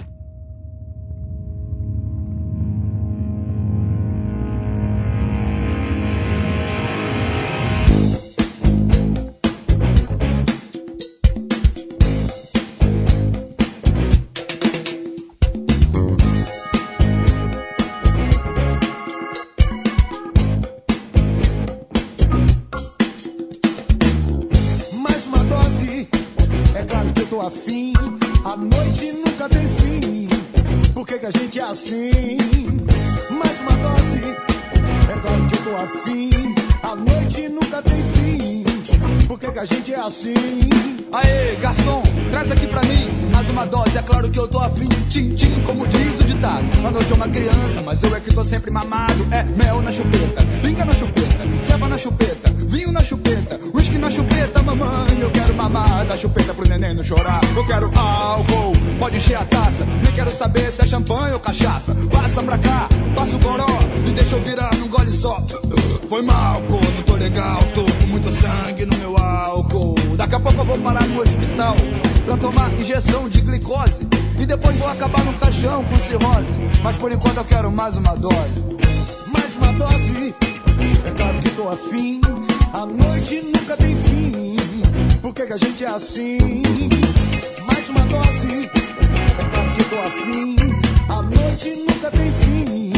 Afim. 35.81 36.55
A 36.83 36.95
noite 36.95 37.47
nunca 37.49 37.81
tem 37.81 38.03
fim. 38.03 38.63
Por 39.27 39.39
que, 39.39 39.51
que 39.51 39.59
a 39.59 39.65
gente 39.65 39.93
é 39.93 39.99
assim? 39.99 40.33
Aê, 41.11 41.55
garçom, 41.61 42.03
traz 42.29 42.49
aqui 42.51 42.67
pra 42.67 42.81
mim 42.83 43.29
mais 43.31 43.49
uma 43.49 43.65
dose. 43.65 43.97
É 43.97 44.01
claro 44.01 44.29
que 44.29 44.39
eu 44.39 44.47
tô 44.47 44.59
afim, 44.59 44.87
tim, 45.09 45.33
tim, 45.35 45.61
como 45.63 45.87
diz 45.87 46.19
o 46.19 46.23
ditado. 46.23 46.65
A 46.85 46.91
noite 46.91 47.11
é 47.11 47.15
uma 47.15 47.27
criança, 47.27 47.81
mas 47.81 48.03
eu 48.03 48.15
é 48.15 48.19
que 48.19 48.33
tô 48.33 48.43
sempre 48.43 48.69
mamado. 48.69 49.27
É 49.31 49.43
mel 49.43 49.81
na 49.81 49.91
chupeta, 49.91 50.43
pinga 50.61 50.85
na 50.85 50.93
chupeta, 50.93 51.63
ceva 51.63 51.89
na 51.89 51.97
chupeta, 51.97 52.50
vinho 52.71 52.91
na 52.91 53.03
chupeta, 53.03 53.59
whisky 53.73 53.97
na 53.97 54.09
chupeta, 54.09 54.63
mamãe. 54.63 55.19
Eu 55.19 55.29
quero 55.29 55.53
mamar 55.53 56.05
da 56.05 56.15
chupeta 56.15 56.53
pro 56.53 56.67
neném 56.67 56.95
não 56.95 57.03
chorar. 57.03 57.41
Eu 57.55 57.65
quero 57.65 57.91
álcool, 57.93 58.73
pode 58.97 59.17
encher 59.17 59.35
a 59.35 59.45
taça. 59.45 59.85
Nem 60.03 60.13
quero 60.13 60.31
saber 60.31 60.71
se 60.71 60.81
é 60.81 60.87
champanhe 60.87 61.33
ou 61.33 61.39
cachaça. 61.39 61.93
Passa 62.11 62.41
pra 62.41 62.57
cá, 62.57 62.87
passa 63.13 63.35
o 63.35 63.39
goró 63.39 63.67
e 64.05 64.11
deixa 64.11 64.35
eu 64.37 64.41
virar 64.41 64.73
num 64.77 64.87
gole 64.87 65.11
só. 65.11 65.43
Foi 66.07 66.21
mal, 66.21 66.61
pô, 66.61 66.75
não 66.75 67.03
tô 67.03 67.15
legal, 67.15 67.59
tô 67.75 67.83
com 67.83 68.07
muito 68.07 68.31
sangue 68.31 68.85
no 68.85 68.97
meu 68.97 69.17
álcool. 69.17 69.95
Daqui 70.15 70.35
a 70.35 70.39
pouco 70.39 70.61
eu 70.61 70.65
vou 70.65 70.79
parar 70.79 71.05
no 71.07 71.21
hospital 71.21 71.75
pra 72.25 72.37
tomar 72.37 72.73
injeção 72.79 73.27
de 73.27 73.41
glicose. 73.41 74.07
E 74.39 74.45
depois 74.45 74.75
vou 74.77 74.89
acabar 74.89 75.23
no 75.25 75.33
caixão 75.33 75.83
com 75.83 75.99
cirrose. 75.99 76.55
Mas 76.81 76.95
por 76.95 77.11
enquanto 77.11 77.37
eu 77.37 77.43
quero 77.43 77.69
mais 77.69 77.97
uma 77.97 78.15
dose. 78.15 78.65
Mais 79.31 79.55
uma 79.57 79.73
dose, 79.73 80.33
é 81.05 81.11
claro 81.11 81.37
que 81.39 81.49
tô 81.51 81.69
afim. 81.69 82.21
A 82.73 82.85
noite 82.85 83.41
nunca 83.41 83.75
tem 83.75 83.95
fim. 83.95 84.55
Por 85.21 85.33
que, 85.33 85.45
que 85.45 85.53
a 85.53 85.57
gente 85.57 85.83
é 85.83 85.87
assim? 85.89 86.37
Mais 87.65 87.89
uma 87.89 87.99
dose, 88.05 88.69
é 89.39 89.49
claro 89.49 89.71
que 89.73 89.83
tô 89.83 89.99
afim. 89.99 90.55
A 91.09 91.21
noite 91.21 91.85
nunca 91.87 92.11
tem 92.11 92.31
fim. 92.31 92.93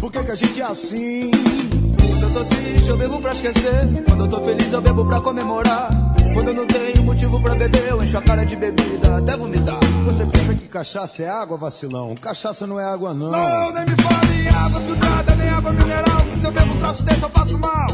Por 0.00 0.12
que, 0.12 0.22
que 0.22 0.30
a 0.30 0.34
gente 0.34 0.60
é 0.60 0.64
assim? 0.64 1.30
Quando 1.30 2.22
eu 2.22 2.32
tô 2.32 2.44
triste, 2.44 2.88
eu 2.88 2.96
bebo 2.98 3.20
pra 3.20 3.32
esquecer. 3.32 4.04
Quando 4.06 4.24
eu 4.24 4.28
tô 4.28 4.40
feliz, 4.42 4.72
eu 4.72 4.80
bebo 4.82 5.04
pra 5.06 5.20
comemorar. 5.20 5.88
Quando 6.34 6.48
eu 6.48 6.54
não 6.54 6.66
tenho 6.66 7.02
motivo 7.02 7.40
pra 7.40 7.54
beber, 7.54 7.88
eu 7.88 8.02
encho 8.02 8.18
a 8.18 8.22
cara 8.22 8.44
de 8.44 8.54
bebida 8.54 9.16
até 9.16 9.34
vomitar. 9.36 9.80
Você 10.04 10.26
pensa 10.26 10.54
que 10.54 10.68
cachaça 10.68 11.22
é 11.22 11.28
água, 11.30 11.56
vacilão? 11.56 12.14
Cachaça 12.16 12.66
não 12.66 12.78
é 12.78 12.84
água, 12.84 13.14
não. 13.14 13.30
Não, 13.30 13.72
nem 13.72 13.84
me 13.86 14.02
fale 14.02 14.48
água 14.48 14.80
filtrada, 14.80 15.34
nem 15.36 15.48
água 15.48 15.72
mineral. 15.72 16.22
Que 16.30 16.36
se 16.38 16.46
eu 16.46 16.52
bebo 16.52 16.74
um 16.74 16.78
troço 16.78 17.02
desse, 17.02 17.22
eu 17.22 17.30
faço 17.30 17.58
mal. 17.58 17.86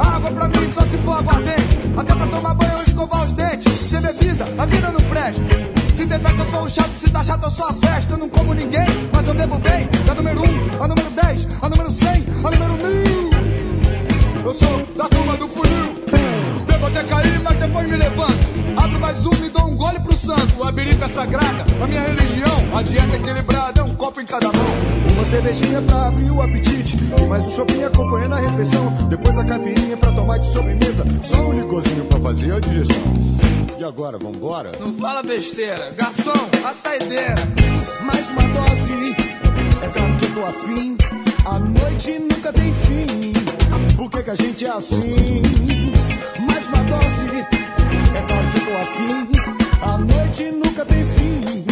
Água 0.00 0.30
pra 0.30 0.48
mim 0.48 0.68
só 0.72 0.84
se 0.86 0.96
for 0.98 1.18
aguardente. 1.18 1.78
Até 1.96 2.14
pra 2.14 2.26
tomar 2.26 2.54
banho 2.54 2.72
ou 2.72 2.82
escovar 2.82 3.24
os 3.24 3.32
dentes. 3.34 3.72
Sem 3.72 4.00
bebida, 4.00 4.44
a 4.58 4.66
vida 4.66 4.90
não 4.90 5.00
presta. 5.10 5.44
Se 5.94 6.06
tem 6.06 6.18
festa, 6.18 6.40
eu 6.40 6.46
sou 6.46 6.62
o 6.62 6.70
chato. 6.70 6.90
Se 6.94 7.10
tá 7.10 7.22
chato, 7.22 7.44
eu 7.44 7.50
sou 7.50 7.68
a 7.68 7.72
festa. 7.74 8.14
Eu 8.14 8.18
não 8.18 8.28
como 8.28 8.54
ninguém, 8.54 8.86
mas 9.12 9.26
eu 9.26 9.34
bebo 9.34 9.58
bem. 9.58 9.88
Da 10.06 10.14
número 10.14 10.40
1, 10.40 10.44
um, 10.44 10.82
a 10.82 10.88
número 10.88 11.10
10, 11.10 11.48
a 11.60 11.68
número 11.68 11.90
100, 11.90 12.08
a 12.44 12.50
número 12.50 12.72
1000. 12.74 13.30
Eu 14.44 14.54
sou 14.54 14.86
da 14.96 15.08
turma 15.08 15.36
do 15.36 15.46
funil. 15.46 15.94
Bebo 16.66 16.86
até 16.86 17.02
cair, 17.04 17.40
mas 17.42 17.58
depois 17.58 17.88
me 17.88 17.96
levanto. 17.96 18.49
Abro 18.76 19.00
mais 19.00 19.24
um, 19.26 19.30
me 19.40 19.48
dou 19.48 19.66
um 19.68 19.76
gole 19.76 20.00
pro 20.00 20.14
santo. 20.14 20.62
A 20.62 20.72
birita 20.72 21.04
é 21.04 21.08
sagrada, 21.08 21.64
a 21.82 21.86
minha 21.86 22.02
religião. 22.02 22.76
A 22.76 22.82
dieta 22.82 23.16
equilibrada, 23.16 23.80
é 23.80 23.84
um 23.84 23.94
copo 23.94 24.20
em 24.20 24.24
cada 24.24 24.46
mão. 24.52 24.64
Uma 25.12 25.24
cervejinha 25.24 25.82
pra 25.82 26.08
abrir 26.08 26.30
o 26.30 26.42
apetite. 26.42 26.96
E 26.96 27.26
mais 27.26 27.46
um 27.46 27.50
shopping 27.50 27.84
acompanhando 27.84 28.34
a 28.34 28.38
refeição. 28.38 28.92
Depois 29.08 29.36
a 29.38 29.44
caipirinha 29.44 29.96
pra 29.96 30.12
tomar 30.12 30.38
de 30.38 30.52
sobremesa. 30.52 31.04
Só 31.22 31.36
um 31.38 31.52
licorzinho 31.52 32.04
pra 32.04 32.20
fazer 32.20 32.52
a 32.52 32.60
digestão. 32.60 33.02
E 33.78 33.84
agora, 33.84 34.18
vambora? 34.18 34.72
Não 34.78 34.92
fala 34.92 35.22
besteira. 35.22 35.92
Garçom, 35.96 36.48
a 36.64 36.72
saideira. 36.74 37.34
Mais 38.04 38.28
uma 38.30 38.42
dose, 38.42 39.16
é 39.82 39.88
claro 39.88 40.16
que 40.16 40.24
eu 40.24 40.34
tô 40.34 40.44
afim. 40.44 40.96
A 41.46 41.58
noite 41.58 42.18
nunca 42.18 42.52
tem 42.52 42.74
fim. 42.74 43.32
Por 43.96 44.10
que, 44.10 44.22
que 44.22 44.30
a 44.30 44.34
gente 44.34 44.66
é 44.66 44.70
assim? 44.70 45.42
Mais 46.46 46.66
uma 46.66 46.82
dose, 46.84 47.46
é 48.14 48.22
claro 48.22 48.49
afim. 48.80 49.28
A 49.82 49.98
noite 49.98 50.50
nunca 50.52 50.84
tem 50.84 51.04
fim. 51.04 51.64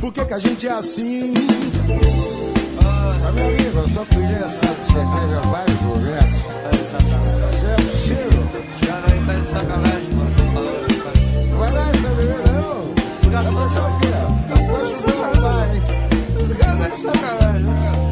Por 0.00 0.12
que, 0.12 0.24
que 0.24 0.34
a 0.34 0.38
gente 0.38 0.66
é 0.66 0.72
assim? 0.72 1.34
Ah, 2.84 3.32
meu 3.34 3.46
amigo, 3.46 3.78
eu 3.78 3.88
tô 3.94 4.06
pedindo 4.06 4.44
essa 4.44 4.66
cerveja 4.84 5.40
vários 5.50 5.78
progressos. 5.78 6.42
Tá 6.62 6.70
de 6.70 6.84
sacanagem. 6.84 7.48
Isso 7.52 7.66
é 7.66 7.74
possível? 7.76 8.42
Cara, 8.86 9.06
aí 9.12 9.26
tá 9.26 9.32
de 9.34 9.46
sacanagem, 9.46 10.14
mano. 10.14 10.30
Tô 10.36 10.42
falando, 10.52 11.02
cara. 11.04 11.18
Vai 11.58 11.72
dar 11.72 11.90
essa 11.94 12.08
bebida, 12.08 12.52
não? 12.52 12.72
Vai 13.30 13.44
fazer 13.44 13.80
o 13.80 13.98
quê? 14.00 14.12
No 14.52 15.42
bar, 15.42 15.74
hein? 15.74 15.82
Esse 16.42 16.54
cara 16.54 16.76
tá 16.76 16.88
de 16.88 16.98
sacanagem, 16.98 17.64
cara. 17.64 17.92
Ai, 17.92 18.11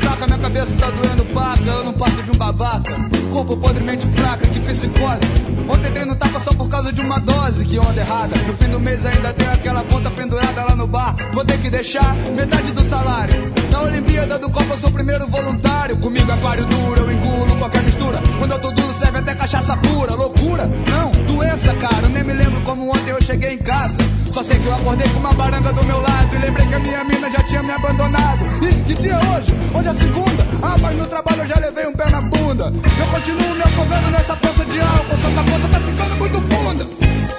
ressaca, 0.00 0.26
minha 0.26 0.38
cabeça 0.38 0.78
tá 0.78 0.90
doendo 0.90 1.24
paca. 1.26 1.62
Eu 1.62 1.84
não 1.84 1.92
passo 1.92 2.22
de 2.22 2.30
um 2.30 2.34
babaca. 2.34 2.96
Corpo 3.32 3.56
podremente 3.56 4.06
fraca, 4.08 4.46
que 4.46 4.58
psicose. 4.60 5.26
Ontem 5.68 5.92
dei 5.92 6.04
no 6.04 6.16
tapa 6.16 6.40
só 6.40 6.52
por 6.52 6.68
causa 6.68 6.92
de 6.92 7.00
uma 7.00 7.20
dose. 7.20 7.64
Que 7.64 7.78
onda 7.78 8.00
errada. 8.00 8.34
No 8.46 8.54
fim 8.54 8.68
do 8.68 8.80
mês 8.80 9.04
ainda 9.04 9.32
tem 9.32 9.48
aquela 9.48 9.84
conta 9.84 10.10
pendurada 10.10 10.64
lá 10.64 10.74
no 10.74 10.86
bar. 10.86 11.14
Vou 11.32 11.44
ter 11.44 11.58
que 11.58 11.70
deixar 11.70 12.14
metade 12.34 12.72
do 12.72 12.82
salário. 12.82 13.52
Na 13.70 13.82
Olimpíada 13.82 14.38
do 14.38 14.50
Copa 14.50 14.74
eu 14.74 14.78
sou 14.78 14.90
o 14.90 14.92
primeiro 14.92 15.26
voluntário. 15.26 15.96
Comigo 15.98 16.30
é 16.30 16.36
páreo 16.36 16.64
duro, 16.66 17.00
eu 17.00 17.12
engulo 17.12 17.49
qualquer 17.60 17.82
mistura. 17.82 18.22
Quando 18.38 18.52
eu 18.52 18.58
tô 18.58 18.72
duro 18.72 18.94
serve 18.94 19.18
até 19.18 19.34
cachaça 19.34 19.76
pura. 19.76 20.14
Loucura? 20.14 20.66
Não, 20.88 21.10
doença, 21.24 21.74
cara. 21.74 22.04
Eu 22.04 22.08
nem 22.08 22.24
me 22.24 22.32
lembro 22.32 22.60
como 22.62 22.90
ontem 22.90 23.10
eu 23.10 23.22
cheguei 23.22 23.54
em 23.54 23.58
casa. 23.58 23.98
Só 24.32 24.42
sei 24.42 24.58
que 24.58 24.66
eu 24.66 24.74
acordei 24.74 25.06
com 25.10 25.20
uma 25.20 25.34
baranga 25.34 25.72
do 25.72 25.84
meu 25.84 26.00
lado. 26.00 26.34
E 26.34 26.38
lembrei 26.38 26.66
que 26.66 26.74
a 26.74 26.78
minha 26.78 27.04
mina 27.04 27.30
já 27.30 27.42
tinha 27.42 27.62
me 27.62 27.70
abandonado. 27.70 28.46
E 28.62 28.82
que 28.84 28.94
dia 28.94 29.12
é 29.12 29.36
hoje? 29.36 29.54
Hoje 29.78 29.88
é 29.88 29.94
segunda. 29.94 30.46
Ah, 30.62 30.76
mas 30.80 30.96
no 30.96 31.06
trabalho 31.06 31.42
eu 31.42 31.48
já 31.48 31.60
levei 31.60 31.86
um 31.86 31.92
pé 31.92 32.08
na 32.10 32.22
bunda. 32.22 32.64
Eu 32.64 33.06
continuo 33.12 33.54
me 33.54 33.62
afogando 33.62 34.10
nessa 34.10 34.36
poça 34.36 34.64
de 34.64 34.80
álcool. 34.80 35.16
Só 35.18 35.28
que 35.30 35.38
a 35.38 35.44
poça 35.44 35.68
tá 35.68 35.80
ficando 35.80 36.16
muito 36.16 36.40
funda. 36.40 36.86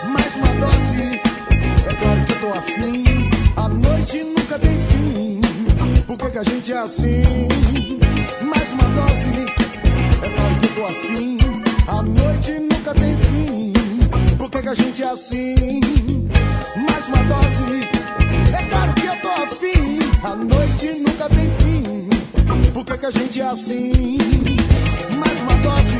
Mais 0.07 0.35
uma 0.35 0.53
dose, 0.67 1.21
é 1.89 1.93
claro 1.95 2.23
que 2.25 2.31
eu 2.31 2.39
tô 2.39 2.47
afim. 2.59 3.29
A 3.57 3.67
noite 3.67 4.23
nunca 4.23 4.59
tem 4.59 4.77
fim. 4.77 5.41
Por 6.05 6.17
que, 6.17 6.29
que 6.29 6.37
a 6.37 6.43
gente 6.43 6.71
é 6.71 6.77
assim? 6.77 7.47
Mais 8.43 8.73
uma 8.73 8.83
dose, 8.89 9.51
é 10.23 10.29
claro 10.29 10.55
que 10.57 10.65
eu 10.65 10.75
tô 10.75 10.85
afim. 10.85 11.37
A 11.87 12.03
noite 12.03 12.51
nunca 12.59 12.93
tem 12.93 13.17
fim. 13.17 13.73
Por 14.37 14.49
que, 14.49 14.61
que 14.61 14.69
a 14.69 14.75
gente 14.75 15.03
é 15.03 15.09
assim? 15.09 16.29
Mais 16.75 17.07
uma 17.07 17.23
dose, 17.23 17.83
é 18.57 18.65
claro 18.69 18.93
que 18.93 19.05
eu 19.05 19.21
tô 19.21 19.29
afim. 19.29 19.99
A 20.23 20.35
noite 20.35 20.99
nunca 20.99 21.29
tem 21.29 21.51
fim. 21.51 22.09
Por 22.73 22.85
que, 22.85 22.97
que 22.97 23.05
a 23.05 23.11
gente 23.11 23.41
é 23.41 23.47
assim? 23.47 24.17
Mais 25.17 25.39
uma 25.41 25.55
dose, 25.55 25.97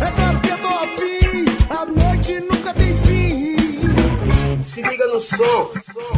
é 0.00 0.10
claro 0.10 0.40
que 0.40 0.48
eu 0.48 0.58
tô 0.58 0.68
afim. 0.68 1.44
A 1.70 1.84
noite 1.86 2.40
nunca 2.40 2.74
tem 2.74 2.94
fim. 2.94 4.62
Se 4.62 4.82
liga 4.82 5.06
no 5.06 5.20
som. 5.20 6.11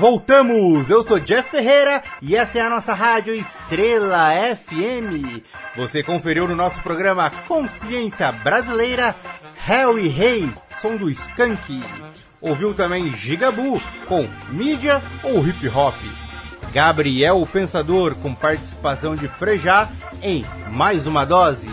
Voltamos! 0.00 0.88
Eu 0.88 1.02
sou 1.02 1.20
Jeff 1.20 1.50
Ferreira 1.50 2.02
e 2.22 2.34
essa 2.34 2.58
é 2.58 2.62
a 2.62 2.70
nossa 2.70 2.94
rádio 2.94 3.34
Estrela 3.34 4.30
FM. 4.56 5.44
Você 5.76 6.02
conferiu 6.02 6.48
no 6.48 6.56
nosso 6.56 6.82
programa 6.82 7.28
Consciência 7.46 8.32
Brasileira 8.32 9.14
Hell 9.68 9.98
e 9.98 10.08
Rei, 10.08 10.50
som 10.80 10.96
do 10.96 11.10
Skank. 11.10 11.84
Ouviu 12.40 12.72
também 12.72 13.12
Gigabu 13.12 13.78
com 14.08 14.26
Mídia 14.48 15.02
ou 15.22 15.46
Hip 15.46 15.68
Hop. 15.68 15.96
Gabriel 16.72 17.42
o 17.42 17.46
Pensador 17.46 18.14
com 18.14 18.34
participação 18.34 19.14
de 19.14 19.28
Frejá 19.28 19.86
em 20.22 20.46
Mais 20.68 21.06
Uma 21.06 21.26
Dose. 21.26 21.68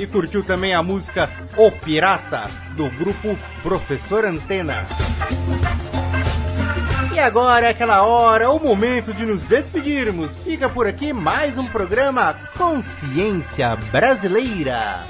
E 0.00 0.06
curtiu 0.06 0.42
também 0.42 0.74
a 0.74 0.82
música 0.82 1.30
O 1.56 1.70
Pirata 1.70 2.42
do 2.76 2.90
grupo 2.90 3.38
Professor 3.62 4.24
Antena. 4.24 4.84
E 7.12 7.18
agora 7.18 7.66
é 7.66 7.70
aquela 7.70 8.06
hora, 8.06 8.50
o 8.50 8.58
momento 8.58 9.12
de 9.12 9.26
nos 9.26 9.42
despedirmos. 9.42 10.32
Fica 10.42 10.66
por 10.66 10.86
aqui 10.86 11.12
mais 11.12 11.58
um 11.58 11.66
programa 11.66 12.34
Consciência 12.56 13.76
Brasileira. 13.90 15.04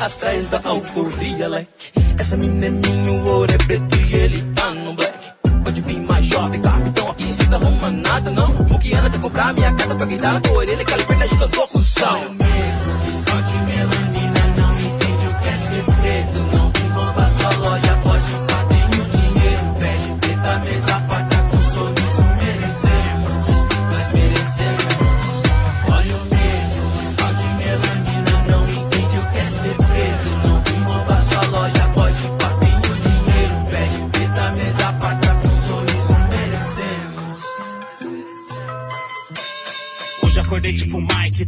atrás 0.00 0.48
da 0.48 0.60
alforria, 0.64 1.48
leque. 1.48 1.92
Essa 2.18 2.36
mina 2.36 2.66
é 2.66 2.70
minha, 2.70 3.12
o 3.12 3.26
ouro 3.26 3.52
é 3.52 3.58
preto 3.58 3.96
e 3.96 4.14
ele 4.14 4.42
tá 4.54 4.72
no 4.72 4.94
black. 4.94 5.18
Pode 5.64 5.80
vir 5.80 6.00
mais 6.00 6.26
jovem, 6.26 6.60
capitão 6.60 7.10
aqui, 7.10 7.32
cê 7.32 7.44
tá 7.46 7.56
arrumando 7.56 7.96
nada, 8.02 8.30
não. 8.30 8.52
Muquiana 8.52 9.10
quer 9.10 9.20
comprar 9.20 9.54
minha 9.54 9.74
casa 9.74 9.94
pra 9.94 10.06
tá 10.06 10.32
na 10.32 10.40
tua 10.40 10.56
orelha, 10.58 10.84
calibreta 10.84 11.28
de 11.28 11.38
cantor 11.38 11.68
cuzão. 11.68 12.20
Fiscal 12.20 12.43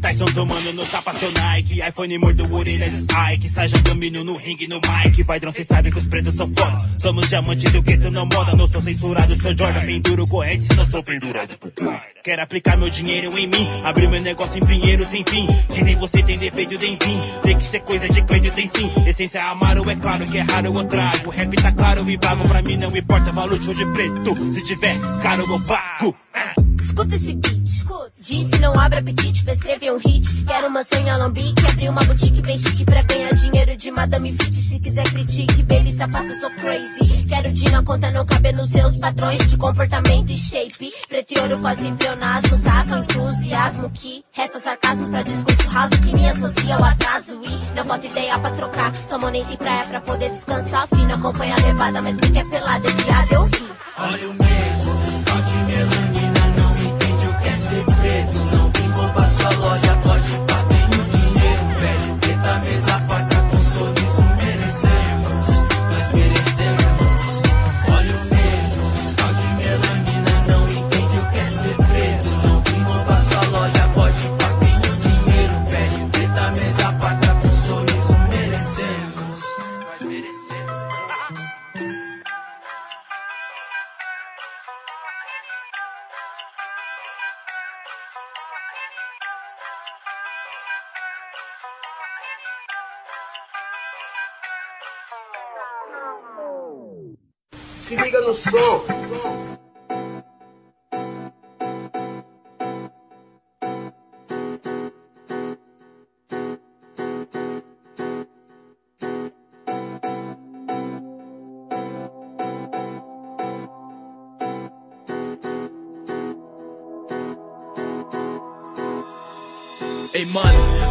Tyson 0.07 0.26
tomando 0.26 0.72
no 0.72 0.86
tapa 0.86 1.12
seu 1.14 1.32
Nike. 1.32 1.80
iPhone 1.80 2.16
mordo 2.18 2.54
orelha 2.54 2.88
de 2.88 2.96
Spike. 2.98 3.48
Saja 3.48 3.76
domínio 3.78 4.22
no 4.22 4.36
ringue 4.36 4.68
no 4.68 4.76
mic. 4.76 5.24
Padrão 5.24 5.50
cês 5.50 5.66
sabem 5.66 5.90
que 5.90 5.98
os 5.98 6.07
pretos 6.07 6.36
são 6.36 6.46
foda. 6.54 6.78
Somos 7.00 7.28
diamantes 7.28 7.72
do 7.72 7.82
gueto 7.82 8.09
não 8.12 8.24
moda. 8.24 8.54
Não 8.54 8.68
sou 8.68 8.80
censurado, 8.80 9.34
sou 9.34 9.57
Jordan. 9.59 9.80
Penduro 9.80 10.24
corrente, 10.28 10.72
não 10.76 10.88
sou 10.88 11.02
pendurado 11.02 11.59
por 11.59 11.72
guarda 11.72 12.15
Quero 12.27 12.43
aplicar 12.43 12.77
meu 12.77 12.91
dinheiro 12.91 13.39
em 13.39 13.47
mim 13.47 13.68
Abrir 13.85 14.09
meu 14.09 14.20
negócio 14.20 14.59
em 14.59 14.66
pinheiro 14.66 15.05
sem 15.05 15.24
fim 15.24 15.47
Dizem 15.72 15.95
você 15.95 16.24
tem 16.24 16.37
defeito, 16.37 16.77
tem 16.77 16.99
fim 17.01 17.20
Tem 17.41 17.57
que 17.57 17.62
ser 17.62 17.79
coisa 17.79 18.09
de 18.09 18.20
Cleide, 18.22 18.51
tem 18.51 18.66
sim 18.66 18.91
Essência 19.07 19.45
amaro, 19.45 19.89
é 19.89 19.95
claro 19.95 20.24
que 20.24 20.37
é 20.37 20.41
raro 20.41 20.77
eu 20.77 20.85
trago 20.87 21.31
Rap 21.31 21.55
tá 21.55 21.70
claro 21.70 22.11
e 22.11 22.16
vago 22.16 22.49
Pra 22.49 22.62
mim 22.62 22.79
não 22.79 22.97
importa 22.97 23.31
valor 23.31 23.57
de 23.61 23.87
preto 23.93 24.55
Se 24.55 24.64
tiver 24.64 24.97
caro 25.22 25.47
eu 25.49 25.61
pago 25.68 26.16
Escuta 26.83 27.14
esse 27.14 27.33
beat. 27.35 27.66
Disse 28.18 28.59
não 28.59 28.72
abre 28.81 28.99
apetite 28.99 29.45
pra 29.45 29.53
escrever 29.53 29.93
um 29.93 29.99
hit. 29.99 30.45
Quero 30.45 30.68
mansão 30.68 30.99
em 30.99 31.11
Alambique, 31.11 31.64
abrir 31.64 31.89
uma 31.91 32.03
boutique 32.03 32.43
bem 32.43 32.59
chique 32.59 32.85
pra 32.85 33.03
ganhar 33.03 33.33
dinheiro 33.35 33.77
de 33.77 33.91
Madame 33.91 34.33
Fit. 34.33 34.57
Se 34.57 34.81
quiser 34.81 35.05
critique, 35.11 35.62
baby, 35.62 35.93
se 35.93 35.99
faça, 35.99 36.41
sou 36.41 36.51
crazy. 36.53 37.27
Quero 37.29 37.70
na 37.70 37.83
conta 37.83 38.11
não 38.11 38.24
caber 38.24 38.55
nos 38.55 38.70
seus 38.70 38.97
padrões 38.97 39.51
de 39.51 39.57
comportamento 39.57 40.31
e 40.31 40.39
shape. 40.39 40.93
Preto 41.09 41.35
e 41.35 41.39
ouro 41.39 41.61
quase 41.61 41.87
pleonasmo, 42.16 42.58
saca 42.58 42.96
o 42.96 42.98
entusiasmo 42.98 43.90
que 43.90 44.24
resta 44.32 44.60
sarcasmo 44.60 45.08
pra 45.08 45.22
discurso 45.22 45.68
raso 45.68 46.00
que 46.00 46.14
me 46.14 46.28
associa 46.28 46.76
ao 46.76 46.84
atraso. 46.84 47.40
E 47.44 47.74
não 47.74 47.84
bota 47.84 48.06
ideia 48.06 48.38
pra 48.38 48.50
trocar. 48.50 48.94
Só 48.96 49.18
moneta 49.18 49.52
e 49.52 49.56
praia 49.56 49.84
pra 49.84 50.00
poder 50.00 50.30
descansar. 50.30 50.88
Fino 50.88 51.14
acompanha 51.14 51.54
a 51.54 51.60
levada, 51.60 52.02
mas 52.02 52.16
quem 52.16 52.32
quer 52.32 52.48
pelada 52.48 52.88
é 52.88 52.92
viado, 52.92 53.32
eu 53.32 53.44
ri. 53.44 53.68
Olha 53.98 54.28
o 54.28 54.34
negro, 54.34 54.98
fiscal 55.04 55.36
de 55.42 55.95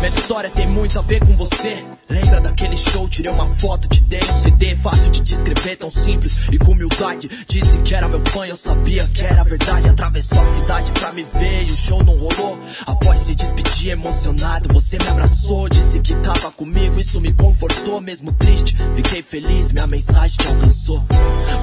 minha 0.06 0.20
história 0.20 0.51
tem 0.51 0.68
muito 0.68 0.99
a 0.99 1.01
ver 1.01 1.20
com 1.20 1.36
você. 1.36 1.95
Lembra 2.08 2.39
daquele 2.39 2.78
show? 2.78 3.10
Tirei 3.10 3.32
uma 3.32 3.47
foto, 3.56 3.88
te 3.88 4.01
dei 4.01 4.20
um 4.22 4.34
CD. 4.34 4.76
Fácil 4.76 5.12
de 5.12 5.22
descrever, 5.22 5.76
tão 5.76 5.89
simples 5.89 6.36
e 6.51 6.58
com 6.60 6.74
humildade. 6.74 7.30
Disse 7.47 7.80
que 7.80 7.95
era 7.95 8.08
meu 8.08 8.22
fã, 8.28 8.45
eu 8.45 8.56
sabia 8.56 9.08
que 9.08 9.24
era 9.24 9.43
verdade. 9.43 9.89
Atravessou 9.89 10.39
a 10.39 10.45
cidade 10.45 10.91
pra 10.91 11.12
me 11.14 11.24
ver 11.24 11.64
e 11.64 11.72
o 11.72 11.76
show 11.76 12.03
não 12.03 12.16
rolou. 12.16 12.60
Após 12.86 13.22
se 13.22 13.34
despedir 13.34 13.91
emocionado, 13.91 14.72
você 14.72 14.97
me 14.99 15.08
abraçou. 15.08 15.68
Disse 15.68 15.99
que 15.99 16.14
tava 16.16 16.51
comigo, 16.51 16.99
isso 16.99 17.20
me 17.20 17.34
confortou. 17.34 17.99
Mesmo 17.99 18.32
triste, 18.34 18.76
fiquei 18.95 19.24
feliz, 19.24 19.72
minha 19.72 19.88
mensagem 19.88 20.38
te 20.38 20.47
alcançou. 20.47 21.03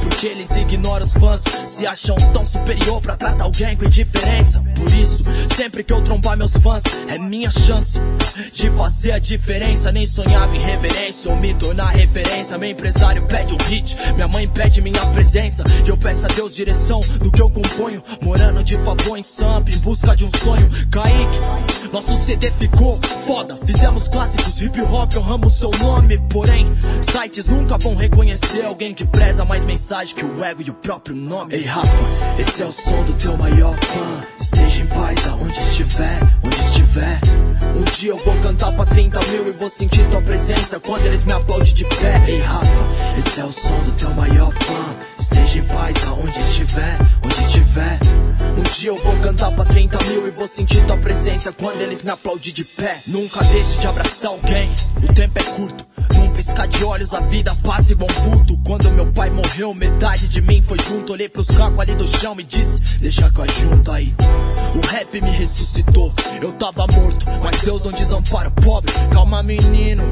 Porque 0.02 0.26
eles 0.26 0.50
ignoram 0.56 1.06
os 1.06 1.12
fãs, 1.12 1.42
se 1.68 1.86
acham 1.86 2.16
tão 2.32 2.44
superior 2.44 3.00
pra 3.00 3.16
tratar 3.16 3.44
alguém 3.44 3.76
com 3.76 3.84
indiferença. 3.84 4.60
Por 4.74 4.92
isso, 4.92 5.22
sempre 5.54 5.84
que 5.84 5.92
eu 5.92 6.02
trombar 6.02 6.36
meus 6.36 6.56
fãs, 6.56 6.82
é 7.06 7.16
minha 7.16 7.50
chance 7.50 8.00
de 8.52 8.70
fazer 8.70 9.12
a 9.12 9.18
diferença. 9.20 9.92
Nem 9.92 10.06
sonhava 10.06 10.31
em 10.54 10.58
reverência 10.58 11.30
ou 11.30 11.36
me 11.36 11.54
tornar 11.54 11.88
referência. 11.88 12.58
Meu 12.58 12.70
empresário 12.70 13.22
pede 13.26 13.54
um 13.54 13.58
hit, 13.68 13.96
minha 14.14 14.28
mãe 14.28 14.48
pede 14.48 14.80
minha 14.80 15.04
presença. 15.06 15.64
E 15.84 15.88
eu 15.88 15.96
peço 15.96 16.26
a 16.26 16.28
Deus 16.28 16.52
direção 16.52 17.00
do 17.20 17.30
que 17.30 17.40
eu 17.40 17.50
componho. 17.50 18.02
Morando 18.20 18.62
de 18.64 18.76
favor 18.78 19.16
em 19.16 19.22
Samp, 19.22 19.68
em 19.68 19.78
busca 19.78 20.16
de 20.16 20.24
um 20.24 20.30
sonho. 20.42 20.68
Kaique, 20.90 21.38
nosso 21.92 22.16
CD 22.16 22.50
ficou 22.52 22.98
foda. 23.26 23.56
Fizemos 23.64 24.08
clássicos, 24.08 24.60
hip 24.60 24.80
hop, 24.80 25.14
honramos 25.16 25.54
seu 25.54 25.70
nome. 25.78 26.18
Porém, 26.30 26.72
sites 27.02 27.46
nunca 27.46 27.78
vão 27.78 27.94
reconhecer 27.94 28.64
alguém 28.64 28.94
que 28.94 29.04
preza 29.04 29.44
mais 29.44 29.64
mensagem 29.64 30.14
que 30.14 30.24
o 30.24 30.44
ego 30.44 30.62
e 30.62 30.70
o 30.70 30.74
próprio 30.74 31.14
nome. 31.14 31.54
Ei, 31.54 31.64
Rafa, 31.64 32.38
esse 32.38 32.62
é 32.62 32.66
o 32.66 32.72
som 32.72 33.02
do 33.04 33.12
teu 33.14 33.36
maior 33.36 33.76
fã. 33.76 34.24
Esteja 34.40 34.82
em 34.82 34.86
paz 34.86 35.26
aonde 35.26 35.58
estiver, 35.58 36.18
onde 36.42 36.56
estiver. 36.56 37.20
Um 37.74 37.84
dia 37.84 38.10
eu 38.10 38.18
vou 38.22 38.36
cantar 38.40 38.72
pra 38.72 38.84
30 38.84 39.18
mil 39.28 39.48
e 39.48 39.50
vou 39.52 39.70
sentir 39.70 40.06
tua 40.10 40.20
presença 40.20 40.78
quando 40.78 41.06
eles 41.06 41.24
me 41.24 41.32
aplaudem 41.32 41.72
de 41.72 41.84
pé. 41.84 42.22
Ei, 42.28 42.38
Rafa, 42.38 43.18
esse 43.18 43.40
é 43.40 43.44
o 43.44 43.52
som 43.52 43.78
do 43.84 43.92
teu 43.92 44.10
maior 44.10 44.52
fã. 44.52 44.96
Esteja 45.18 45.58
em 45.58 45.64
paz 45.64 45.96
aonde 46.06 46.38
estiver, 46.38 46.98
onde 47.22 47.40
estiver. 47.40 47.98
Um 48.58 48.62
dia 48.62 48.90
eu 48.90 49.02
vou 49.02 49.16
cantar 49.20 49.52
pra 49.52 49.64
30 49.64 49.98
mil 50.04 50.26
e 50.26 50.30
vou 50.30 50.46
sentir 50.46 50.84
tua 50.86 50.98
presença 50.98 51.52
quando 51.52 51.80
eles 51.80 52.02
me 52.02 52.10
aplaudem 52.10 52.52
de 52.52 52.64
pé. 52.64 53.00
Nunca 53.06 53.42
deixe 53.44 53.78
de 53.78 53.86
abraçar 53.86 54.30
alguém, 54.30 54.70
o 55.02 55.12
tempo 55.12 55.38
é 55.38 55.42
curto. 55.42 55.91
Piscar 56.34 56.66
de 56.66 56.84
olhos 56.84 57.14
a 57.14 57.20
vida 57.20 57.54
passa 57.62 57.92
igual 57.92 58.08
um 58.10 58.30
vulto. 58.30 58.58
Quando 58.64 58.90
meu 58.92 59.06
pai 59.12 59.30
morreu, 59.30 59.74
metade 59.74 60.28
de 60.28 60.40
mim 60.40 60.62
foi 60.62 60.78
junto. 60.78 61.12
Olhei 61.12 61.28
pros 61.28 61.46
cacos 61.48 61.78
ali 61.78 61.94
do 61.94 62.06
chão 62.06 62.34
e 62.38 62.42
disse: 62.42 62.80
Deixa 62.98 63.30
que 63.30 63.40
eu 63.40 63.46
junto 63.48 63.90
aí. 63.90 64.14
O 64.74 64.86
rap 64.86 65.20
me 65.20 65.30
ressuscitou, 65.30 66.12
eu 66.40 66.52
tava 66.52 66.86
morto, 66.86 67.26
mas 67.42 67.60
Deus 67.60 67.84
não 67.84 67.92
desampara 67.92 68.48
o 68.48 68.52
pobre. 68.52 68.90
Calma, 69.12 69.42
menino, 69.42 70.02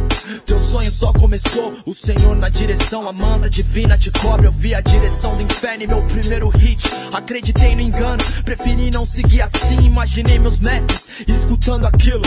teu 0.44 0.60
sonho 0.60 0.90
só 0.90 1.12
começou. 1.12 1.74
O 1.86 1.94
Senhor 1.94 2.36
na 2.36 2.48
direção, 2.48 3.08
a 3.08 3.12
manda 3.12 3.48
divina 3.48 3.96
te 3.96 4.10
cobre. 4.10 4.46
Eu 4.46 4.52
vi 4.52 4.74
a 4.74 4.80
direção 4.80 5.36
do 5.36 5.42
inferno 5.42 5.82
e 5.82 5.86
meu 5.86 6.02
primeiro 6.02 6.48
hit. 6.50 6.86
Acreditei 7.12 7.74
no 7.74 7.80
engano, 7.80 8.22
preferi 8.44 8.90
não 8.90 9.06
seguir 9.06 9.42
assim. 9.42 9.80
Imaginei 9.80 10.38
meus 10.38 10.58
mestres 10.58 11.08
escutando 11.26 11.86
aquilo. 11.86 12.22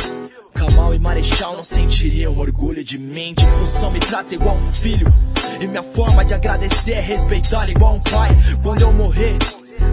Kamal 0.53 0.93
e 0.93 0.99
Marechal 0.99 1.57
não 1.57 1.63
sentiriam 1.63 2.37
orgulho 2.37 2.83
de 2.83 2.97
mim. 2.97 3.33
De 3.33 3.45
função 3.45 3.91
me 3.91 3.99
trata 3.99 4.33
igual 4.33 4.55
um 4.55 4.73
filho. 4.73 5.11
E 5.59 5.67
minha 5.67 5.83
forma 5.83 6.23
de 6.23 6.33
agradecer 6.33 6.93
é 6.93 7.01
respeitar 7.01 7.69
igual 7.69 7.95
um 7.95 7.99
pai. 7.99 8.29
Quando 8.61 8.81
eu 8.81 8.93
morrer. 8.93 9.37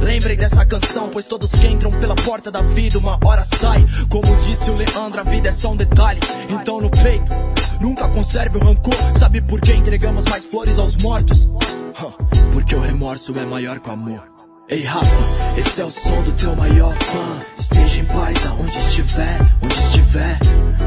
Lembrem 0.03 0.37
dessa 0.37 0.65
canção, 0.65 1.09
pois 1.11 1.27
todos 1.27 1.51
que 1.51 1.67
entram 1.67 1.91
pela 1.91 2.15
porta 2.15 2.51
da 2.51 2.63
vida 2.63 2.99
uma 2.99 3.19
hora 3.25 3.45
sai. 3.45 3.85
Como 4.09 4.37
disse 4.37 4.71
o 4.71 4.77
Leandro, 4.77 5.21
a 5.21 5.25
vida 5.25 5.49
é 5.49 5.53
só 5.53 5.73
um 5.73 5.77
detalhe. 5.77 6.21
Então 6.49 6.81
no 6.81 6.91
peito, 6.91 7.33
nunca 7.81 8.09
conserve 8.09 8.59
o 8.59 8.65
rancor. 8.65 8.95
Sabe 9.19 9.41
por 9.41 9.61
que 9.61 9.73
entregamos 9.73 10.25
mais 10.27 10.45
flores 10.45 10.79
aos 10.79 10.97
mortos? 10.97 11.49
Porque 12.53 12.75
o 12.75 12.81
remorso 12.81 13.39
é 13.39 13.45
maior 13.45 13.81
que 13.81 13.89
o 13.89 13.93
amor. 13.93 14.40
Ei 14.71 14.85
Rafa, 14.85 15.59
esse 15.59 15.81
é 15.81 15.85
o 15.85 15.91
som 15.91 16.23
do 16.23 16.31
teu 16.31 16.55
maior 16.55 16.97
fã. 16.97 17.43
Esteja 17.59 18.03
em 18.03 18.05
paz 18.05 18.47
aonde 18.47 18.79
estiver, 18.79 19.41
onde 19.61 19.75
estiver. 19.75 20.39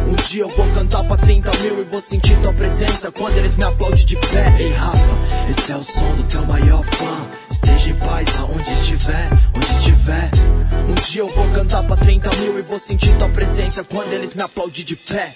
Um 0.07 0.15
dia 0.15 0.43
eu 0.43 0.55
vou 0.55 0.65
cantar 0.71 1.03
pra 1.03 1.17
30 1.17 1.51
mil 1.57 1.81
e 1.81 1.83
vou 1.83 1.99
sentir 1.99 2.39
tua 2.41 2.53
presença 2.53 3.11
quando 3.11 3.37
eles 3.37 3.57
me 3.57 3.65
aplaudem 3.65 4.05
de 4.05 4.15
pé. 4.15 4.55
Ei 4.57 4.71
Rafa, 4.71 5.17
esse 5.49 5.69
é 5.73 5.75
o 5.75 5.83
som 5.83 6.15
do 6.15 6.23
teu 6.23 6.45
maior 6.45 6.81
fã. 6.81 7.27
Esteja 7.51 7.89
em 7.89 7.95
paz 7.95 8.39
aonde 8.39 8.71
estiver, 8.71 9.29
onde 9.53 9.71
estiver. 9.71 10.31
Um 10.89 10.95
dia 11.11 11.21
eu 11.21 11.35
vou 11.35 11.51
cantar 11.51 11.83
pra 11.83 11.97
30 11.97 12.29
mil 12.37 12.57
e 12.57 12.61
vou 12.61 12.79
sentir 12.79 13.13
tua 13.17 13.27
presença 13.27 13.83
quando 13.83 14.13
eles 14.13 14.33
me 14.33 14.43
aplaudem 14.43 14.85
de 14.85 14.95
pé. 14.95 15.33